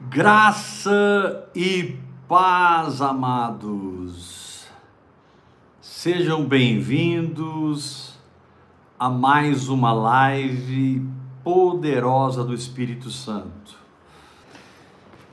[0.00, 1.96] Graça e
[2.28, 4.66] paz, amados.
[5.80, 8.18] Sejam bem-vindos
[8.98, 11.08] a mais uma live
[11.44, 13.78] poderosa do Espírito Santo.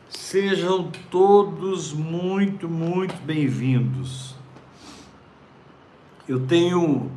[0.08, 4.36] Sejam todos muito, muito bem-vindos.
[6.28, 7.12] Eu tenho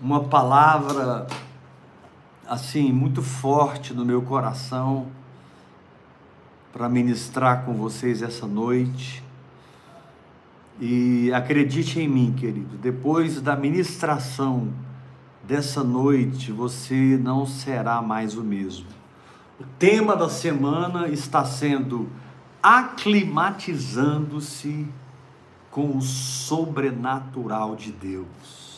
[0.00, 1.28] uma palavra
[2.44, 5.21] assim muito forte no meu coração
[6.72, 9.22] para ministrar com vocês essa noite.
[10.80, 14.72] E acredite em mim, querido, depois da ministração
[15.44, 18.86] dessa noite, você não será mais o mesmo.
[19.60, 22.08] O tema da semana está sendo
[22.62, 24.88] aclimatizando-se
[25.70, 28.72] com o sobrenatural de Deus.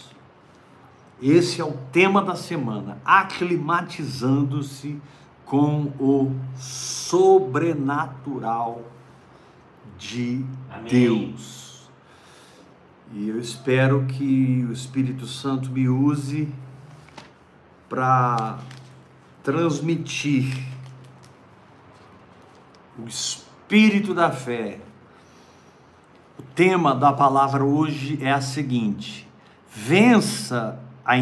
[1.23, 4.99] Esse é o tema da semana, aclimatizando-se com
[5.55, 8.83] o sobrenatural
[9.99, 10.89] de Amém.
[10.89, 11.91] Deus.
[13.13, 16.49] E eu espero que o Espírito Santo me use
[17.89, 18.59] para
[19.43, 20.67] transmitir
[22.99, 24.81] o espírito da fé.
[26.39, 29.29] O tema da palavra hoje é a seguinte:
[29.69, 31.15] vença a,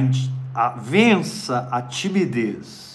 [0.55, 2.92] a vença a timidez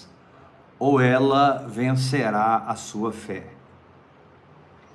[0.80, 3.48] ou ela vencerá a sua fé.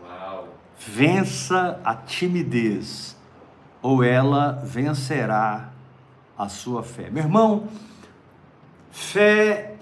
[0.02, 0.48] Uau.
[0.78, 3.16] Vença a timidez,
[3.80, 5.70] ou ela vencerá
[6.39, 7.11] a sua fé.
[7.11, 7.69] Meu irmão,
[8.91, 9.77] fé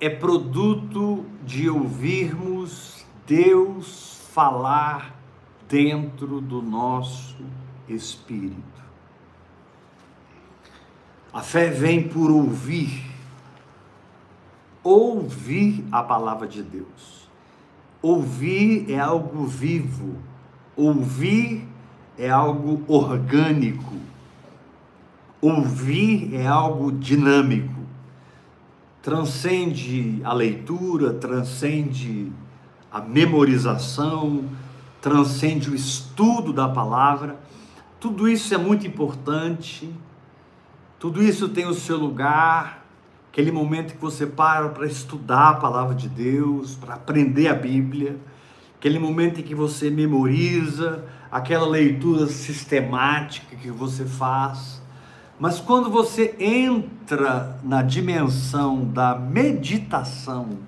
[0.00, 5.14] é produto de ouvirmos Deus falar
[5.68, 7.36] dentro do nosso
[7.88, 8.82] espírito.
[11.32, 13.11] A fé vem por ouvir
[14.82, 17.28] ouvir a palavra de Deus.
[18.00, 20.16] Ouvir é algo vivo,
[20.76, 21.68] ouvir
[22.18, 23.94] é algo orgânico,
[25.40, 27.80] ouvir é algo dinâmico.
[29.00, 32.32] Transcende a leitura, transcende
[32.90, 34.44] a memorização,
[35.00, 37.40] transcende o estudo da palavra.
[37.98, 39.92] Tudo isso é muito importante,
[40.98, 42.81] tudo isso tem o seu lugar,
[43.32, 48.20] aquele momento que você para para estudar a palavra de Deus, para aprender a Bíblia,
[48.76, 54.82] aquele momento em que você memoriza, aquela leitura sistemática que você faz.
[55.40, 60.58] Mas quando você entra na dimensão da meditação,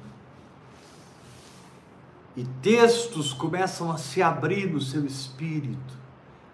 [2.35, 5.95] e textos começam a se abrir no seu espírito,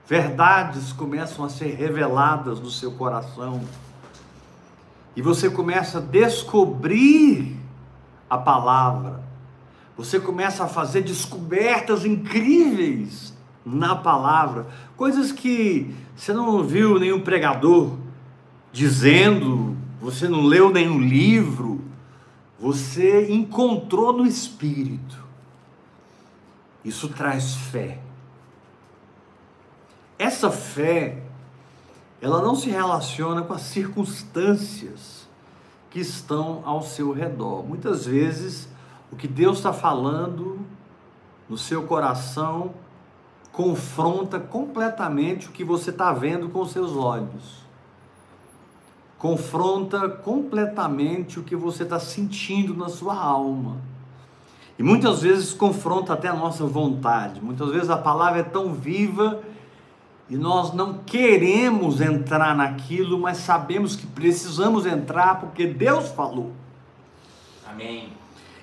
[0.09, 3.63] verdades começam a ser reveladas no seu coração,
[5.17, 7.57] e você começa a descobrir
[8.29, 9.23] a palavra,
[9.97, 13.35] você começa a fazer descobertas incríveis
[13.65, 14.67] na palavra,
[14.97, 17.97] coisas que você não ouviu nenhum pregador
[18.73, 21.81] dizendo, você não leu nenhum livro,
[22.59, 25.19] você encontrou no Espírito.
[26.85, 27.99] Isso traz fé.
[30.19, 31.23] Essa fé
[32.21, 35.29] ela não se relaciona com as circunstâncias
[35.91, 37.65] que estão ao seu redor.
[37.67, 38.69] Muitas vezes,
[39.11, 40.61] o que Deus está falando
[41.49, 42.75] no seu coração
[43.51, 47.61] confronta completamente o que você está vendo com seus olhos.
[49.19, 53.77] Confronta completamente o que você está sentindo na sua alma.
[54.79, 57.41] E muitas vezes confronta até a nossa vontade.
[57.43, 59.43] Muitas vezes a palavra é tão viva
[60.31, 66.53] e nós não queremos entrar naquilo, mas sabemos que precisamos entrar porque Deus falou.
[67.69, 68.13] Amém.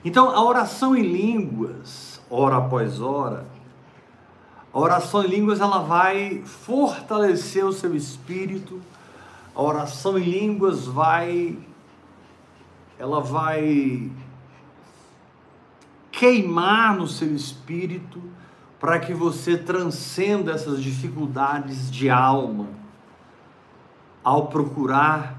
[0.05, 3.45] Então, a oração em línguas, hora após hora,
[4.73, 8.81] a oração em línguas ela vai fortalecer o seu espírito.
[9.53, 11.57] A oração em línguas vai
[12.97, 14.09] ela vai
[16.11, 18.22] queimar no seu espírito
[18.79, 22.68] para que você transcenda essas dificuldades de alma
[24.24, 25.38] ao procurar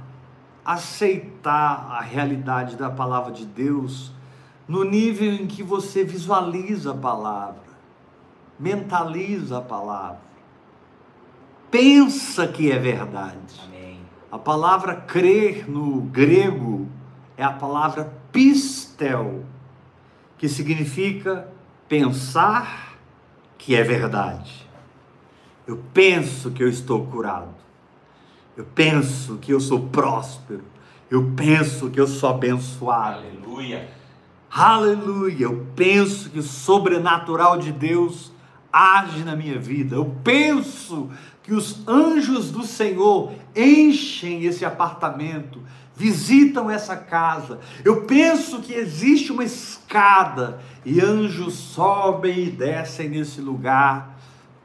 [0.65, 4.13] aceitar a realidade da palavra de Deus
[4.67, 7.63] no nível em que você visualiza a palavra,
[8.61, 10.21] mentaliza a palavra,
[11.71, 13.63] pensa que é verdade.
[13.65, 14.01] Amém.
[14.31, 16.87] A palavra crer no grego
[17.35, 19.45] é a palavra pistel,
[20.37, 21.49] que significa
[21.89, 22.88] pensar
[23.59, 24.67] que é verdade.
[25.67, 27.55] Eu penso que eu estou curado.
[28.57, 30.65] Eu penso que eu sou próspero.
[31.11, 33.19] Eu penso que eu sou abençoado.
[33.19, 33.99] Aleluia.
[34.51, 35.45] Aleluia!
[35.45, 38.33] Eu penso que o sobrenatural de Deus
[38.73, 39.97] age na minha vida.
[39.97, 41.11] Eu penso
[41.43, 45.63] que os anjos do Senhor enchem esse apartamento,
[45.99, 47.59] visitam essa casa.
[47.85, 54.17] Eu penso que existe uma escada e anjos sobem e descem nesse lugar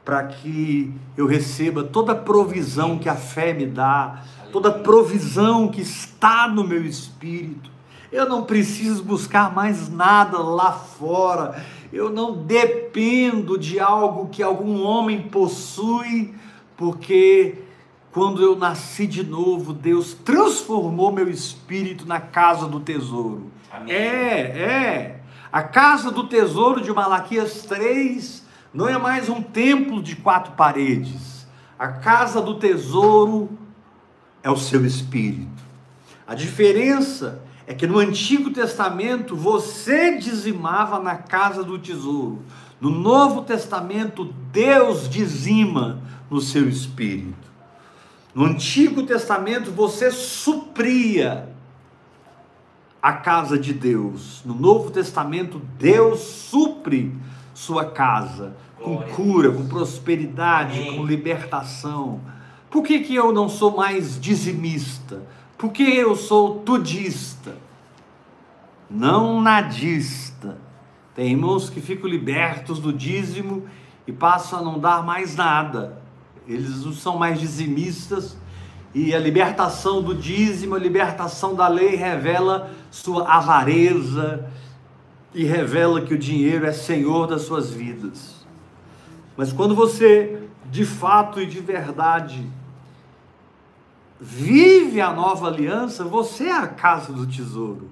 [0.04, 4.22] para que eu receba toda a provisão que a fé me dá,
[4.52, 7.68] toda a provisão que está no meu espírito.
[8.12, 11.64] Eu não preciso buscar mais nada lá fora.
[11.92, 16.32] Eu não dependo de algo que algum homem possui,
[16.76, 17.63] porque
[18.14, 23.50] quando eu nasci de novo, Deus transformou meu espírito na casa do tesouro.
[23.72, 23.92] Amém.
[23.92, 25.20] É, é.
[25.50, 31.44] A casa do tesouro de Malaquias 3 não é mais um templo de quatro paredes.
[31.76, 33.58] A casa do tesouro
[34.44, 35.64] é o seu espírito.
[36.24, 42.42] A diferença é que no Antigo Testamento você dizimava na casa do tesouro.
[42.80, 46.00] No Novo Testamento, Deus dizima
[46.30, 47.53] no seu espírito.
[48.34, 51.48] No Antigo Testamento você supria
[53.00, 54.42] a casa de Deus.
[54.44, 57.14] No Novo Testamento Deus supre
[57.54, 60.96] sua casa com cura, com prosperidade, Amém.
[60.96, 62.20] com libertação.
[62.68, 65.22] Por que, que eu não sou mais dizimista?
[65.56, 67.56] Por que eu sou tudista?
[68.90, 70.58] Não nadista.
[71.14, 73.64] Tem irmãos que ficam libertos do dízimo
[74.08, 76.03] e passam a não dar mais nada
[76.46, 78.36] eles não são mais dizimistas,
[78.94, 84.48] e a libertação do dízimo, a libertação da lei revela sua avareza
[85.34, 88.46] e revela que o dinheiro é senhor das suas vidas.
[89.36, 92.48] Mas quando você, de fato e de verdade,
[94.20, 97.90] vive a nova aliança, você é a casa do tesouro.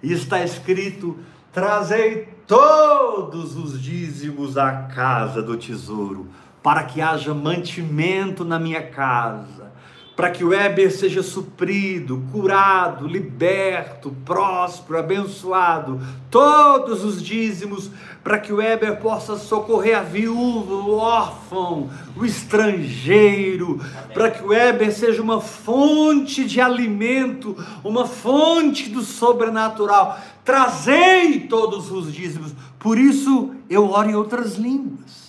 [0.00, 1.18] E está escrito:
[1.52, 6.28] trazei todos os dízimos à casa do tesouro
[6.66, 9.70] para que haja mantimento na minha casa,
[10.16, 17.88] para que o Weber seja suprido, curado, liberto, próspero, abençoado, todos os dízimos,
[18.24, 23.80] para que o Weber possa socorrer a viúva, o órfão, o estrangeiro,
[24.12, 30.18] para que o Weber seja uma fonte de alimento, uma fonte do sobrenatural.
[30.44, 35.25] Trazei todos os dízimos, por isso eu oro em outras línguas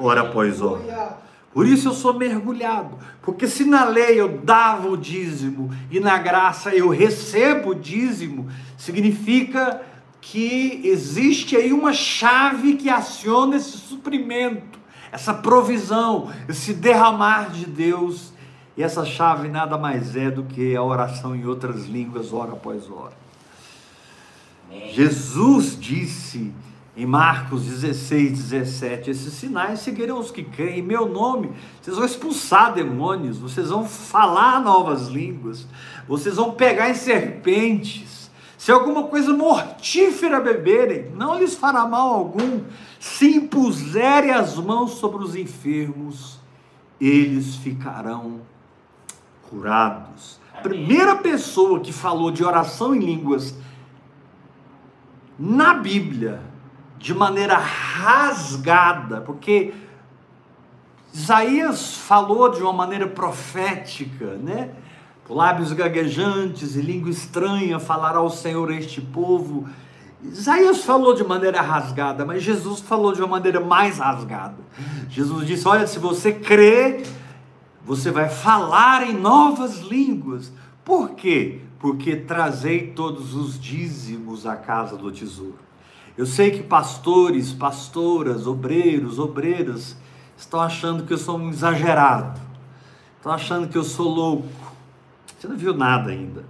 [0.00, 1.18] hora após hora.
[1.52, 6.16] Por isso eu sou mergulhado, porque se na lei eu dava o dízimo e na
[6.16, 9.82] graça eu recebo o dízimo, significa
[10.20, 14.78] que existe aí uma chave que aciona esse suprimento,
[15.10, 18.32] essa provisão, esse derramar de Deus.
[18.76, 22.88] E essa chave nada mais é do que a oração em outras línguas, hora após
[22.88, 23.18] hora.
[24.92, 26.52] Jesus disse
[27.00, 31.50] em Marcos 16, 17, esses sinais seguirão os que creem em meu nome.
[31.80, 35.66] Vocês vão expulsar demônios, vocês vão falar novas línguas,
[36.06, 38.30] vocês vão pegar em serpentes.
[38.58, 42.60] Se alguma coisa mortífera beberem, não lhes fará mal algum.
[42.98, 46.38] Se impuserem as mãos sobre os enfermos,
[47.00, 48.42] eles ficarão
[49.48, 50.38] curados.
[50.52, 53.54] A primeira pessoa que falou de oração em línguas
[55.38, 56.49] na Bíblia
[57.00, 59.72] de maneira rasgada, porque
[61.12, 64.70] Isaías falou de uma maneira profética, né?
[65.28, 69.66] Lábios gaguejantes e língua estranha falará o Senhor este povo.
[70.22, 74.58] Isaías falou de maneira rasgada, mas Jesus falou de uma maneira mais rasgada.
[75.08, 77.04] Jesus disse: Olha, se você crê,
[77.82, 80.52] você vai falar em novas línguas.
[80.84, 81.60] Por quê?
[81.78, 85.69] Porque trazei todos os dízimos à casa do tesouro.
[86.20, 89.96] Eu sei que pastores, pastoras, obreiros, obreiras
[90.36, 92.38] estão achando que eu sou um exagerado,
[93.16, 94.46] estão achando que eu sou louco.
[95.38, 96.44] Você não viu nada ainda.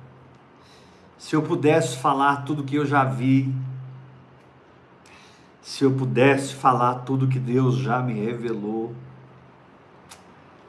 [1.16, 3.54] Se eu pudesse falar tudo que eu já vi,
[5.62, 8.92] se eu pudesse falar tudo que Deus já me revelou,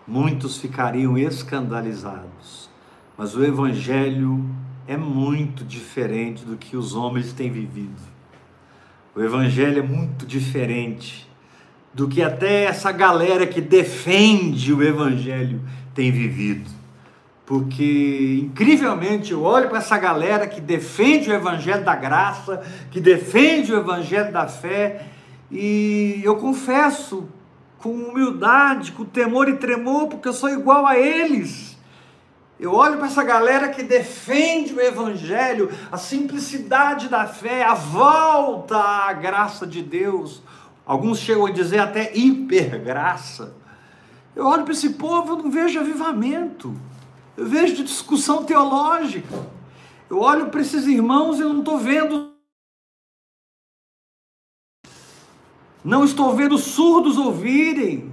[0.07, 2.69] muitos ficariam escandalizados.
[3.17, 4.47] Mas o Evangelho
[4.87, 8.10] é muito diferente do que os homens têm vivido.
[9.13, 11.29] O Evangelho é muito diferente
[11.93, 15.61] do que até essa galera que defende o Evangelho
[15.93, 16.69] tem vivido.
[17.45, 23.73] Porque, incrivelmente, eu olho para essa galera que defende o Evangelho da graça, que defende
[23.73, 25.05] o Evangelho da fé,
[25.51, 27.27] e eu confesso
[27.77, 31.70] com humildade, com temor e tremor, porque eu sou igual a eles.
[32.61, 38.77] Eu olho para essa galera que defende o Evangelho, a simplicidade da fé, a volta
[38.77, 40.43] à graça de Deus.
[40.85, 43.55] Alguns chegam a dizer até hipergraça.
[44.35, 46.79] Eu olho para esse povo, eu não vejo avivamento.
[47.35, 49.49] Eu vejo discussão teológica.
[50.07, 52.31] Eu olho para esses irmãos e não estou vendo.
[55.83, 58.10] Não estou vendo surdos ouvirem.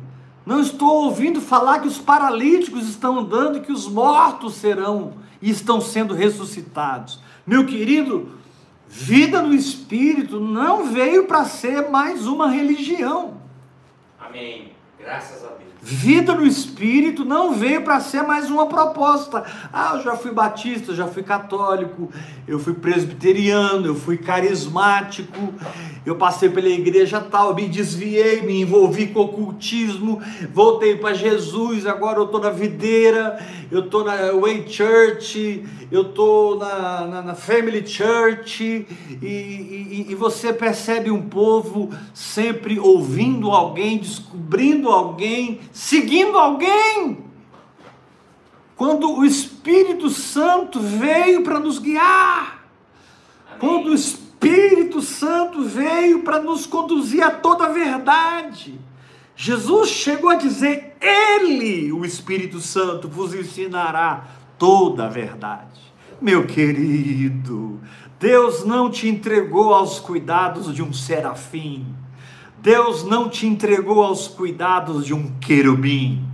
[0.49, 5.13] Não estou ouvindo falar que os paralíticos estão andando que os mortos serão
[5.43, 7.21] e estão sendo ressuscitados.
[7.47, 8.31] Meu querido,
[8.89, 13.35] vida no espírito não veio para ser mais uma religião.
[14.19, 14.73] Amém.
[14.99, 15.69] Graças a Deus.
[15.81, 19.45] Vida no Espírito não veio para ser mais uma proposta.
[19.73, 22.11] Ah, eu já fui batista, já fui católico,
[22.49, 25.55] eu fui presbiteriano, eu fui carismático,
[26.05, 30.21] eu passei pela igreja tal, me desviei, me envolvi com ocultismo,
[30.53, 33.39] voltei para Jesus, agora eu estou na videira,
[33.71, 38.87] eu estou na Way Church, eu estou na, na, na, Family Church,
[39.23, 47.25] e, e, e você percebe um povo sempre ouvindo alguém, descobrindo alguém, seguindo alguém.
[48.77, 52.65] Quando o Espírito Santo veio para nos guiar,
[53.47, 53.59] Amém.
[53.59, 58.79] quando o Espírito Santo veio para nos conduzir a toda a verdade.
[59.35, 64.25] Jesus chegou a dizer: Ele, o Espírito Santo, vos ensinará
[64.59, 65.81] toda a verdade.
[66.21, 67.81] Meu querido,
[68.19, 71.87] Deus não te entregou aos cuidados de um serafim.
[72.61, 76.25] Deus não te entregou aos cuidados de um querubim.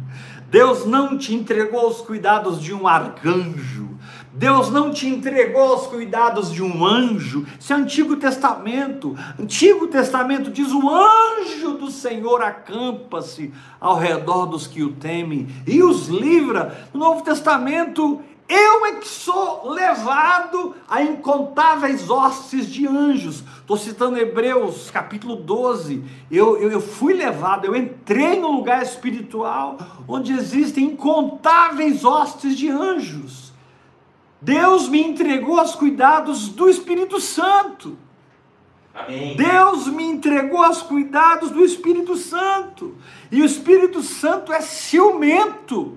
[0.51, 3.91] Deus não te entregou aos cuidados de um arcanjo.
[4.33, 7.47] Deus não te entregou aos cuidados de um anjo.
[7.59, 9.17] Isso é Antigo Testamento.
[9.39, 15.83] Antigo Testamento diz: o anjo do Senhor acampa-se ao redor dos que o temem e
[15.83, 16.89] os livra.
[16.93, 23.43] No Novo Testamento, eu é que sou levado a incontáveis hostes de anjos.
[23.65, 26.05] Estou citando Hebreus capítulo 12.
[26.31, 32.69] Eu, eu, eu, fui levado, eu entrei no lugar espiritual onde existem incontáveis hostes de
[32.69, 33.55] anjos.
[34.39, 37.97] Deus me entregou aos cuidados do Espírito Santo.
[38.95, 39.35] Amém.
[39.35, 42.95] Deus me entregou aos cuidados do Espírito Santo.
[43.33, 45.97] E o Espírito Santo é ciumento.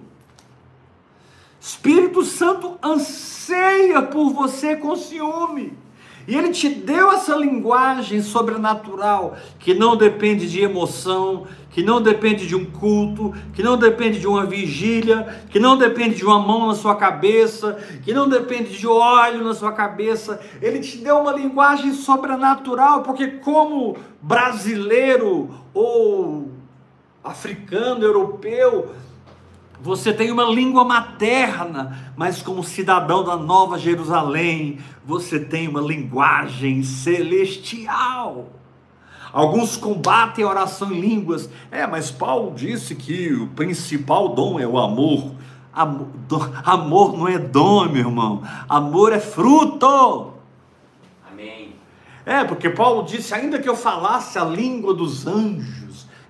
[1.60, 5.78] Espírito Santo anseia por você com ciúme.
[6.28, 12.46] E ele te deu essa linguagem sobrenatural que não depende de emoção, que não depende
[12.46, 16.68] de um culto, que não depende de uma vigília, que não depende de uma mão
[16.68, 20.42] na sua cabeça, que não depende de óleo na sua cabeça.
[20.62, 26.52] Ele te deu uma linguagem sobrenatural, porque como brasileiro ou
[27.24, 28.94] africano, europeu,
[29.82, 36.82] você tem uma língua materna, mas como cidadão da Nova Jerusalém, você tem uma linguagem
[36.82, 38.48] celestial.
[39.32, 41.50] Alguns combatem a oração em línguas.
[41.70, 45.32] É, mas Paulo disse que o principal dom é o amor.
[45.72, 48.42] Amor, amor não é dom, meu irmão.
[48.68, 50.34] Amor é fruto.
[51.32, 51.76] Amém.
[52.26, 55.87] É, porque Paulo disse: ainda que eu falasse a língua dos anjos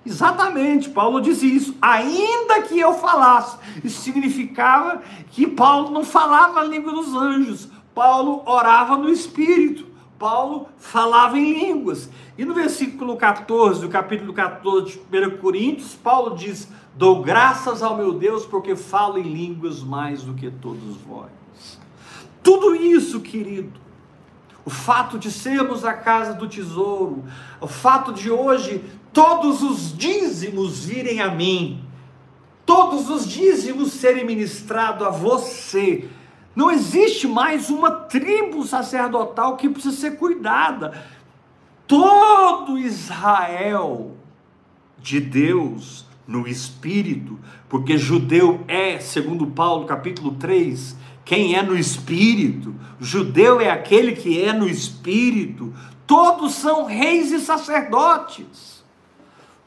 [0.08, 1.76] Exatamente, Paulo diz isso.
[1.82, 7.68] Ainda que eu falasse, isso significava que Paulo não falava a língua dos anjos.
[7.94, 9.86] Paulo orava no Espírito.
[10.18, 12.10] Paulo falava em línguas.
[12.38, 17.98] E no versículo 14, do capítulo 14 de 1 Coríntios, Paulo diz: Dou graças ao
[17.98, 21.30] meu Deus porque falo em línguas mais do que todos vós.
[22.42, 23.78] Tudo isso, querido,
[24.64, 27.26] o fato de sermos a casa do tesouro,
[27.60, 28.84] o fato de hoje
[29.14, 31.84] todos os dízimos virem a mim,
[32.66, 36.08] todos os dízimos serem ministrados a você.
[36.56, 41.06] Não existe mais uma tribo sacerdotal que precisa ser cuidada.
[41.86, 44.18] Todo Israel
[45.00, 52.76] de Deus no espírito, porque judeu é, segundo Paulo, capítulo 3, quem é no espírito,
[53.00, 55.74] judeu é aquele que é no espírito,
[56.06, 58.77] todos são reis e sacerdotes.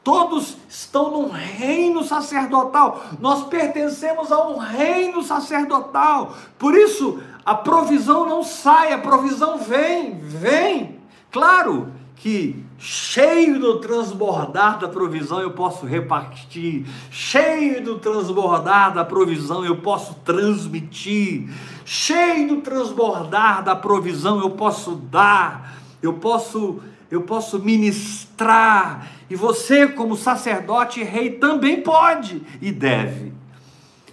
[0.03, 3.03] Todos estão num reino sacerdotal.
[3.19, 6.35] Nós pertencemos a um reino sacerdotal.
[6.57, 10.99] Por isso, a provisão não sai, a provisão vem, vem.
[11.31, 19.63] Claro que cheio do transbordar da provisão eu posso repartir, cheio do transbordar da provisão
[19.63, 21.49] eu posso transmitir,
[21.85, 26.79] cheio do transbordar da provisão eu posso dar, eu posso
[27.11, 33.33] eu posso ministrar, e você, como sacerdote e rei, também pode e deve.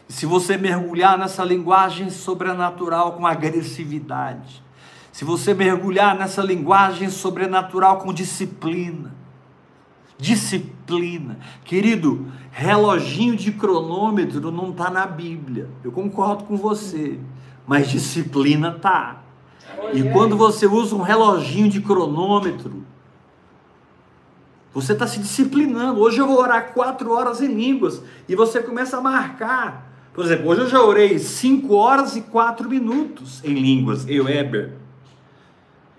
[0.08, 4.62] se você mergulhar nessa linguagem sobrenatural com agressividade,
[5.12, 9.14] se você mergulhar nessa linguagem sobrenatural com disciplina,
[10.16, 17.18] disciplina, querido, reloginho de cronômetro não está na Bíblia, eu concordo com você,
[17.66, 19.27] mas disciplina tá.
[19.92, 22.84] E quando você usa um reloginho de cronômetro,
[24.72, 26.00] você está se disciplinando.
[26.00, 30.48] Hoje eu vou orar quatro horas em línguas e você começa a marcar por exemplo,
[30.48, 34.72] hoje eu já orei 5 horas e 4 minutos em línguas, eu, Eber.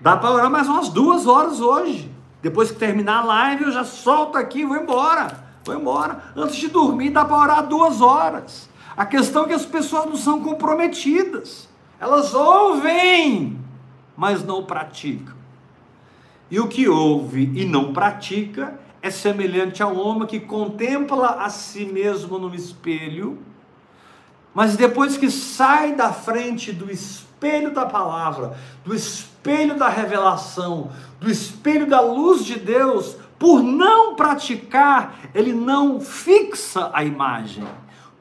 [0.02, 2.12] Dá para orar mais umas duas horas hoje.
[2.42, 5.42] Depois que terminar a live, eu já solto aqui e vou embora.
[5.64, 6.34] Vou embora.
[6.36, 8.70] Antes de dormir, dá para orar duas horas.
[8.98, 11.70] A questão é que as pessoas não são comprometidas.
[11.98, 13.58] Elas ouvem,
[14.20, 15.34] mas não praticam.
[16.52, 21.86] E o que ouve e não pratica é semelhante ao homem que contempla a si
[21.86, 23.40] mesmo no espelho
[24.54, 31.30] mas depois que sai da frente do espelho da palavra, do espelho da revelação, do
[31.30, 37.64] espelho da luz de Deus, por não praticar, ele não fixa a imagem.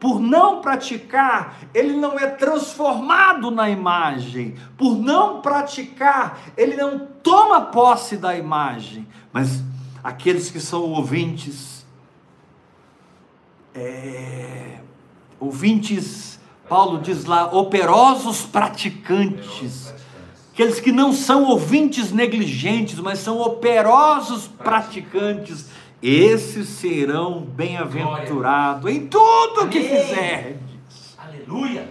[0.01, 4.55] Por não praticar, ele não é transformado na imagem.
[4.77, 9.07] Por não praticar, ele não toma posse da imagem.
[9.33, 9.63] Mas
[10.03, 11.85] aqueles que são ouvintes,
[13.75, 14.79] é,
[15.41, 16.39] ouvintes,
[16.69, 19.93] Paulo diz lá, operosos praticantes.
[20.53, 25.67] Aqueles que não são ouvintes negligentes, mas são operosos praticantes.
[26.03, 31.17] Esses serão bem-aventurados em tudo que fizerdes.
[31.19, 31.89] Aleluia.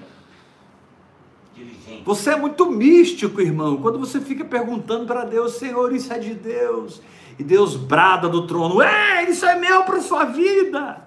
[2.06, 6.34] Você é muito místico, irmão, quando você fica perguntando para Deus, Senhor, isso é de
[6.34, 7.02] Deus.
[7.38, 11.06] E Deus brada do trono, é, isso é meu para sua vida.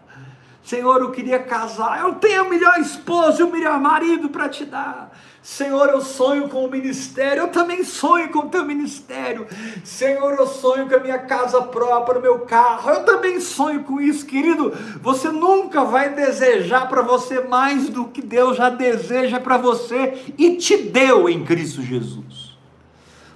[0.62, 4.64] Senhor, eu queria casar, eu tenho o melhor esposo e o melhor marido para te
[4.64, 5.10] dar.
[5.42, 9.46] Senhor, eu sonho com o ministério, eu também sonho com o teu ministério.
[9.82, 13.98] Senhor, eu sonho com a minha casa própria, o meu carro, eu também sonho com
[14.00, 14.70] isso, querido.
[15.00, 20.56] Você nunca vai desejar para você mais do que Deus já deseja para você e
[20.56, 22.58] te deu em Cristo Jesus.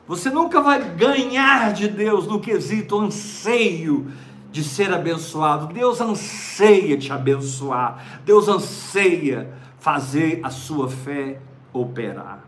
[0.07, 4.12] Você nunca vai ganhar de Deus no quesito anseio
[4.52, 5.72] de ser abençoado.
[5.72, 8.20] Deus anseia te abençoar.
[8.26, 9.50] Deus anseia
[9.81, 11.40] fazer a sua fé
[11.74, 12.44] operar.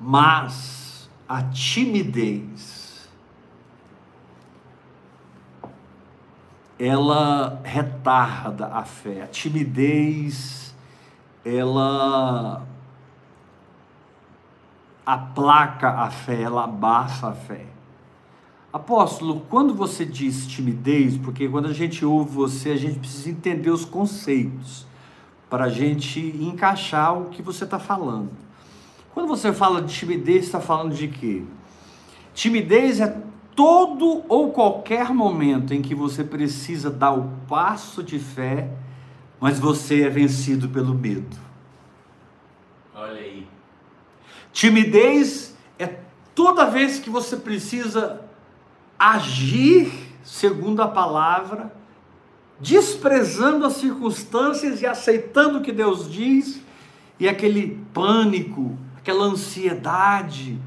[0.00, 3.08] Mas a timidez
[6.78, 9.22] ela retarda a fé.
[9.22, 10.72] A timidez
[11.44, 12.64] ela
[15.04, 17.66] aplaca a fé, ela abafa a fé.
[18.70, 23.70] Apóstolo, quando você diz timidez, porque quando a gente ouve você, a gente precisa entender
[23.70, 24.87] os conceitos
[25.48, 28.30] para a gente encaixar o que você está falando.
[29.14, 31.42] Quando você fala de timidez, está falando de quê?
[32.34, 33.20] Timidez é
[33.56, 38.70] todo ou qualquer momento em que você precisa dar o passo de fé,
[39.40, 41.36] mas você é vencido pelo medo.
[42.94, 43.48] Olha aí.
[44.52, 45.98] Timidez é
[46.34, 48.20] toda vez que você precisa
[48.98, 51.72] agir segundo a palavra,
[52.60, 56.60] desprezando as circunstâncias e aceitando o que Deus diz,
[57.18, 60.58] e aquele pânico, aquela ansiedade,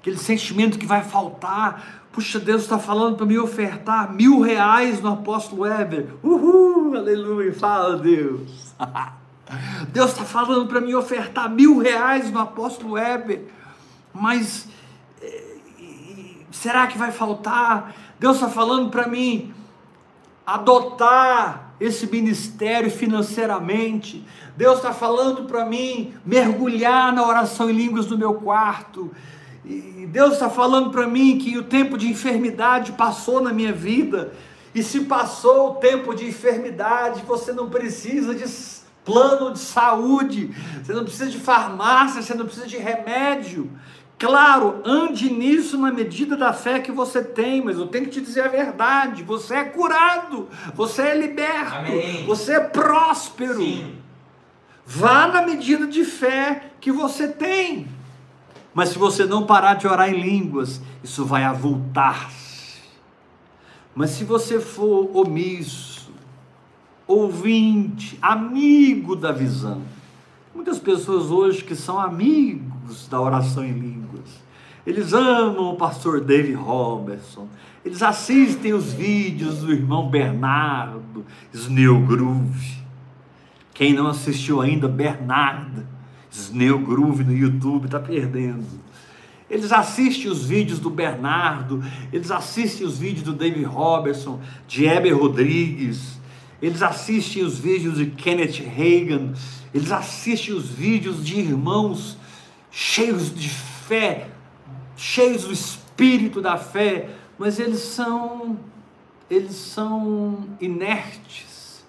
[0.00, 2.02] aquele sentimento que vai faltar.
[2.12, 6.08] Puxa, Deus está falando para me ofertar mil reais no apóstolo Weber.
[6.22, 8.74] Uhul, aleluia, fala Deus.
[9.92, 13.44] Deus está falando para me ofertar mil reais no apóstolo Weber,
[14.12, 14.68] mas
[16.62, 17.92] Será que vai faltar?
[18.22, 19.52] Deus está falando para mim
[20.46, 24.24] adotar esse ministério financeiramente.
[24.56, 29.10] Deus está falando para mim mergulhar na oração em línguas no meu quarto.
[29.64, 34.32] E Deus está falando para mim que o tempo de enfermidade passou na minha vida.
[34.72, 38.44] E se passou o tempo de enfermidade, você não precisa de
[39.04, 43.68] plano de saúde, você não precisa de farmácia, você não precisa de remédio.
[44.22, 48.20] Claro, ande nisso na medida da fé que você tem, mas eu tenho que te
[48.20, 52.24] dizer a verdade: você é curado, você é liberto, Amém.
[52.24, 53.60] você é próspero.
[53.60, 53.96] Sim.
[54.86, 57.88] Vá na medida de fé que você tem.
[58.72, 62.80] Mas se você não parar de orar em línguas, isso vai avultar-se.
[63.92, 66.12] Mas se você for omisso,
[67.08, 69.82] ouvinte, amigo da visão,
[70.54, 72.71] muitas pessoas hoje que são amigos
[73.08, 74.42] da oração em línguas,
[74.86, 77.48] eles amam o pastor David Robertson,
[77.84, 82.82] eles assistem os vídeos do irmão Bernardo, Snell Groove.
[83.74, 85.86] Quem não assistiu ainda, Bernardo,
[86.30, 88.82] Snell Groove no YouTube, está perdendo.
[89.48, 95.16] Eles assistem os vídeos do Bernardo, eles assistem os vídeos do David Robertson, de Heber
[95.16, 96.18] Rodrigues,
[96.60, 99.32] eles assistem os vídeos de Kenneth Reagan,
[99.74, 102.16] eles assistem os vídeos de irmãos
[102.72, 104.28] cheios de fé,
[104.96, 108.58] cheios do espírito da fé, mas eles são
[109.30, 111.84] eles são inertes,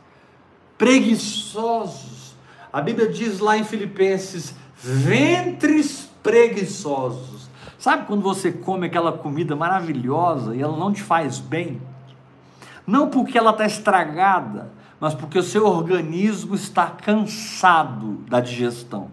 [0.78, 2.36] preguiçosos.
[2.72, 7.50] A Bíblia diz lá em Filipenses: ventres preguiçosos.
[7.78, 11.82] Sabe quando você come aquela comida maravilhosa e ela não te faz bem?
[12.88, 19.12] Não porque ela está estragada, mas porque o seu organismo está cansado da digestão.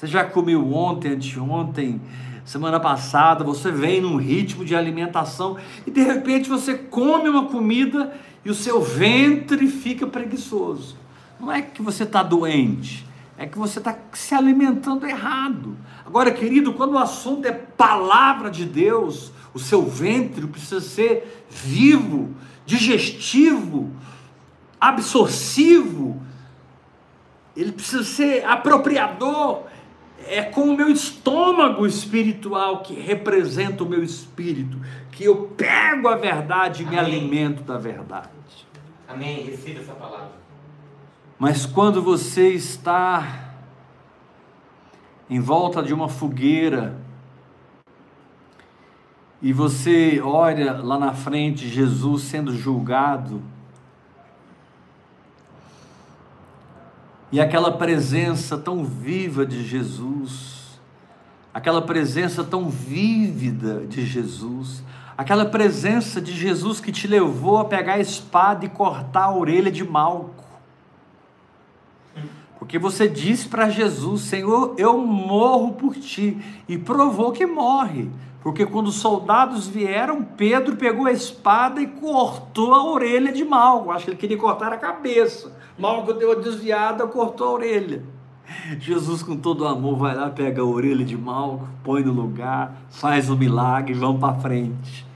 [0.00, 2.00] Você já comeu ontem, anteontem,
[2.42, 8.10] semana passada, você vem num ritmo de alimentação e de repente você come uma comida
[8.42, 10.96] e o seu ventre fica preguiçoso.
[11.38, 15.76] Não é que você está doente, é que você está se alimentando errado.
[16.06, 22.34] Agora, querido, quando o assunto é palavra de Deus, o seu ventre precisa ser vivo,
[22.64, 23.90] digestivo,
[24.80, 26.22] absorcivo,
[27.54, 29.68] ele precisa ser apropriador.
[30.26, 34.78] É com o meu estômago espiritual que representa o meu espírito,
[35.10, 38.28] que eu pego a verdade e me alimento da verdade.
[39.08, 39.44] Amém.
[39.44, 40.32] Receba essa palavra.
[41.38, 43.54] Mas quando você está
[45.28, 46.96] em volta de uma fogueira,
[49.42, 53.42] e você olha lá na frente Jesus sendo julgado,
[57.32, 60.80] e aquela presença tão viva de Jesus,
[61.54, 64.82] aquela presença tão vívida de Jesus,
[65.16, 69.70] aquela presença de Jesus que te levou a pegar a espada e cortar a orelha
[69.70, 70.39] de Malco.
[72.60, 76.36] Porque você disse para Jesus: Senhor, eu morro por ti,
[76.68, 78.10] e provou que morre.
[78.42, 83.90] Porque quando os soldados vieram, Pedro pegou a espada e cortou a orelha de Malco.
[83.90, 85.56] Acho que ele queria cortar a cabeça.
[85.78, 88.02] Malco deu a desviada, cortou a orelha.
[88.78, 93.30] Jesus, com todo amor, vai lá, pega a orelha de Malco, põe no lugar, faz
[93.30, 95.06] o milagre e vão para frente.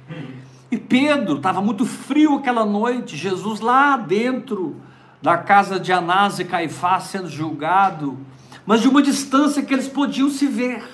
[0.71, 4.77] E Pedro, estava muito frio aquela noite, Jesus lá dentro
[5.25, 8.19] da casa de Anás e Caifás sendo julgado,
[8.67, 10.87] mas de uma distância que eles podiam se ver.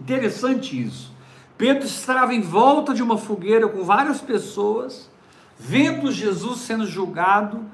[0.00, 1.12] Interessante isso.
[1.56, 5.10] Pedro estava em volta de uma fogueira com várias pessoas,
[5.58, 7.66] vendo Jesus sendo julgado,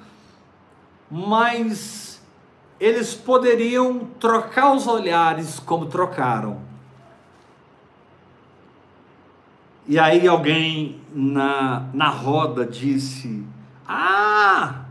[1.11, 2.23] mas
[2.81, 6.63] eles poderiam trocar os olhares como trocaram.
[9.87, 13.45] E aí alguém na, na roda disse:
[13.87, 14.84] Ah,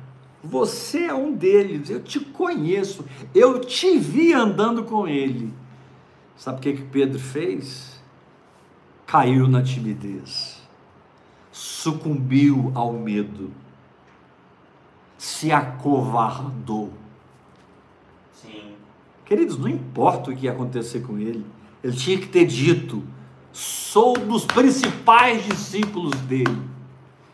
[0.43, 5.53] você é um deles, eu te conheço, eu te vi andando com ele.
[6.35, 8.03] Sabe o que, que Pedro fez?
[9.05, 10.61] Caiu na timidez,
[11.49, 13.51] sucumbiu ao medo,
[15.17, 16.91] se acovardou.
[18.33, 18.73] Sim.
[19.23, 21.45] Queridos, não importa o que ia acontecer com ele,
[21.81, 23.01] ele tinha que ter dito:
[23.53, 26.59] sou dos principais discípulos dele,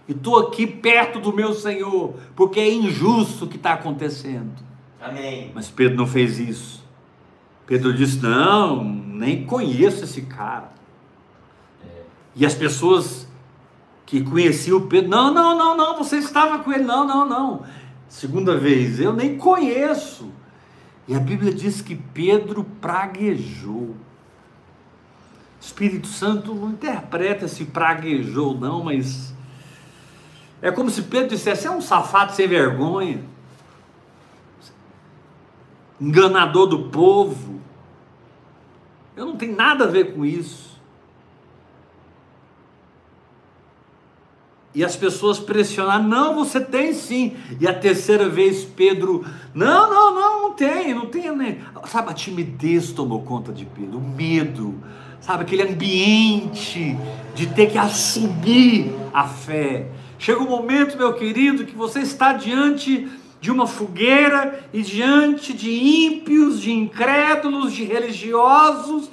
[0.10, 4.52] e estou aqui perto do meu Senhor, porque é injusto o que está acontecendo.
[5.00, 5.52] Amém.
[5.54, 6.84] Mas Pedro não fez isso.
[7.68, 10.72] Pedro disse: Não, nem conheço esse cara.
[11.86, 12.02] É.
[12.36, 13.28] E as pessoas
[14.04, 16.86] que conheciam Pedro: Não, não, não, não, você estava com ele.
[16.86, 17.64] Não, não, não.
[18.08, 20.32] Segunda vez, eu nem conheço.
[21.08, 23.96] E a Bíblia diz que Pedro praguejou.
[25.62, 29.38] Espírito Santo não interpreta se praguejou, não, mas
[30.62, 33.24] é como se Pedro dissesse: é um safado sem vergonha,
[36.00, 37.60] enganador do povo,
[39.16, 40.70] eu não tenho nada a ver com isso.
[44.74, 47.36] E as pessoas pressionaram, não, você tem sim.
[47.60, 51.60] E a terceira vez Pedro, não, não, não, não tem, não tem nem.
[51.86, 54.76] Sabe, a timidez tomou conta de Pedro, o medo,
[55.20, 56.96] sabe, aquele ambiente
[57.34, 59.88] de ter que assumir a fé.
[60.20, 65.72] Chega um momento, meu querido, que você está diante de uma fogueira e diante de
[65.72, 69.10] ímpios, de incrédulos, de religiosos,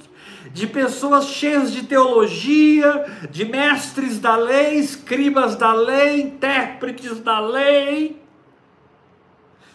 [0.53, 8.21] de pessoas cheias de teologia, de mestres da lei, escribas da lei, intérpretes da lei,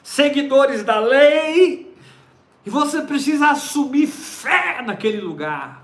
[0.03, 1.95] seguidores da lei,
[2.65, 5.80] e você precisa assumir fé naquele lugar.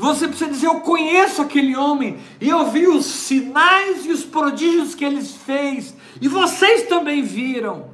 [0.00, 4.94] Você precisa dizer: Eu conheço aquele homem, e eu vi os sinais e os prodígios
[4.94, 7.90] que ele fez, e vocês também viram.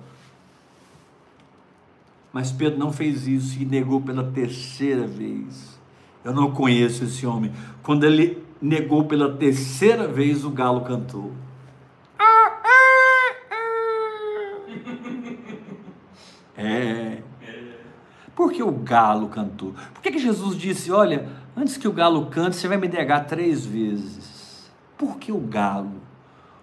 [2.32, 5.76] Mas Pedro não fez isso e negou pela terceira vez.
[6.22, 7.52] Eu não conheço esse homem.
[7.82, 11.32] Quando ele negou pela terceira vez, o galo cantou.
[16.58, 17.18] É.
[18.34, 19.74] Por que o galo cantou?
[19.92, 23.26] Por que, que Jesus disse: Olha, antes que o galo cante, você vai me negar
[23.26, 24.70] três vezes?
[24.98, 26.02] Por que o galo?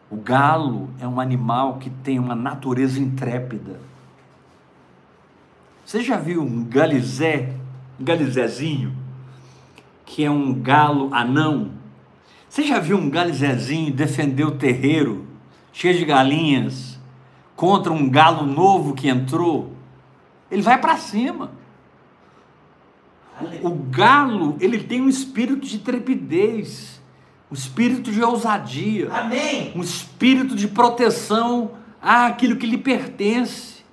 [0.10, 3.80] O galo é um animal que tem uma natureza intrépida.
[5.84, 7.54] Você já viu um galizé,
[8.00, 8.96] um galizézinho,
[10.06, 11.72] que é um galo anão?
[12.48, 15.26] Você já viu um galizézinho defender o terreiro,
[15.72, 17.00] cheio de galinhas,
[17.56, 19.74] contra um galo novo que entrou?
[20.52, 21.52] Ele vai para cima.
[23.42, 27.02] O, o galo, ele tem um espírito de trepidez,
[27.50, 29.72] um espírito de ousadia, Amém.
[29.76, 33.84] um espírito de proteção àquilo que lhe pertence.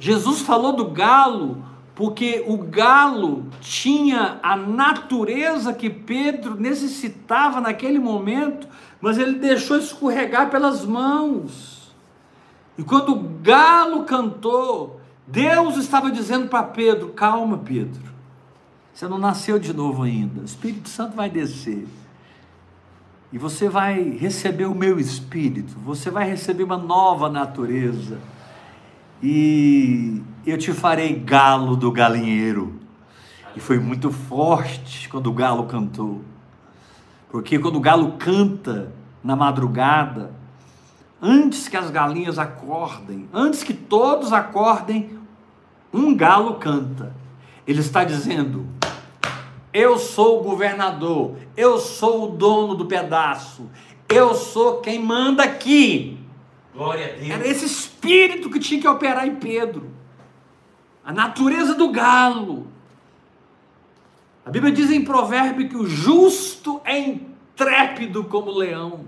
[0.00, 8.66] Jesus falou do galo porque o galo tinha a natureza que Pedro necessitava naquele momento,
[9.00, 11.94] mas ele deixou escorregar pelas mãos.
[12.78, 18.02] E quando o galo cantou, Deus estava dizendo para Pedro: calma, Pedro,
[18.92, 21.86] você não nasceu de novo ainda, o Espírito Santo vai descer.
[23.32, 28.18] E você vai receber o meu espírito, você vai receber uma nova natureza
[29.22, 32.74] e eu te farei galo do galinheiro.
[33.54, 36.22] E foi muito forte quando o galo cantou.
[37.30, 40.32] Porque quando o galo canta na madrugada,
[41.22, 45.16] antes que as galinhas acordem, antes que todos acordem,
[45.94, 47.14] um galo canta.
[47.64, 48.66] Ele está dizendo:
[49.72, 53.70] Eu sou o governador, eu sou o dono do pedaço,
[54.08, 56.18] eu sou quem manda aqui.
[56.74, 57.30] Glória a Deus.
[57.30, 59.90] Era esse espírito que tinha que operar em Pedro.
[61.04, 62.66] A natureza do galo.
[64.44, 69.04] A Bíblia diz em provérbio que o justo é intrépido como o leão.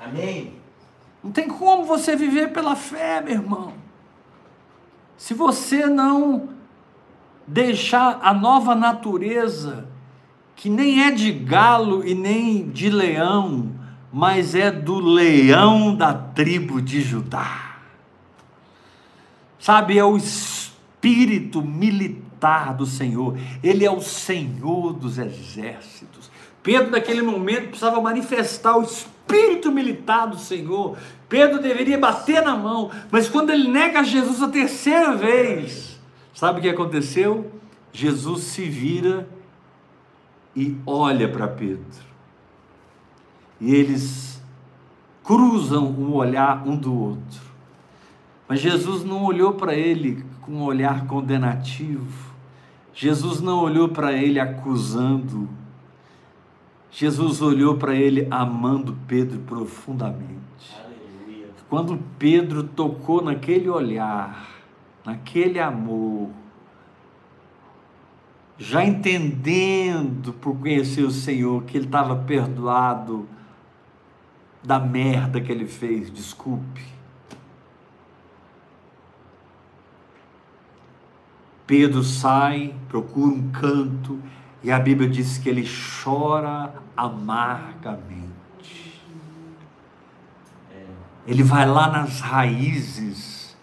[0.00, 0.61] Amém.
[1.22, 3.74] Não tem como você viver pela fé, meu irmão.
[5.16, 6.48] Se você não
[7.46, 9.88] deixar a nova natureza,
[10.56, 13.70] que nem é de galo e nem de leão,
[14.12, 17.76] mas é do leão da tribo de Judá.
[19.58, 26.30] Sabe, é o espírito militar do Senhor, ele é o Senhor dos exércitos.
[26.62, 29.21] Pedro, naquele momento, precisava manifestar o espírito
[29.72, 30.96] militar do Senhor.
[31.28, 36.00] Pedro deveria bater na mão, mas quando ele nega Jesus a terceira vez,
[36.34, 37.50] sabe o que aconteceu?
[37.92, 39.28] Jesus se vira
[40.54, 42.12] e olha para Pedro.
[43.60, 44.42] E eles
[45.22, 47.40] cruzam o olhar um do outro.
[48.48, 52.32] Mas Jesus não olhou para ele com um olhar condenativo.
[52.92, 55.48] Jesus não olhou para ele acusando.
[56.94, 60.76] Jesus olhou para ele amando Pedro profundamente.
[60.76, 61.46] Aleluia.
[61.70, 64.46] Quando Pedro tocou naquele olhar,
[65.02, 66.28] naquele amor,
[68.58, 73.26] já entendendo por conhecer o Senhor que ele estava perdoado
[74.62, 76.84] da merda que ele fez, desculpe.
[81.66, 84.20] Pedro sai, procura um canto,
[84.62, 85.68] e a Bíblia diz que ele
[86.02, 88.32] chora amargamente.
[91.26, 93.56] Ele vai lá nas raízes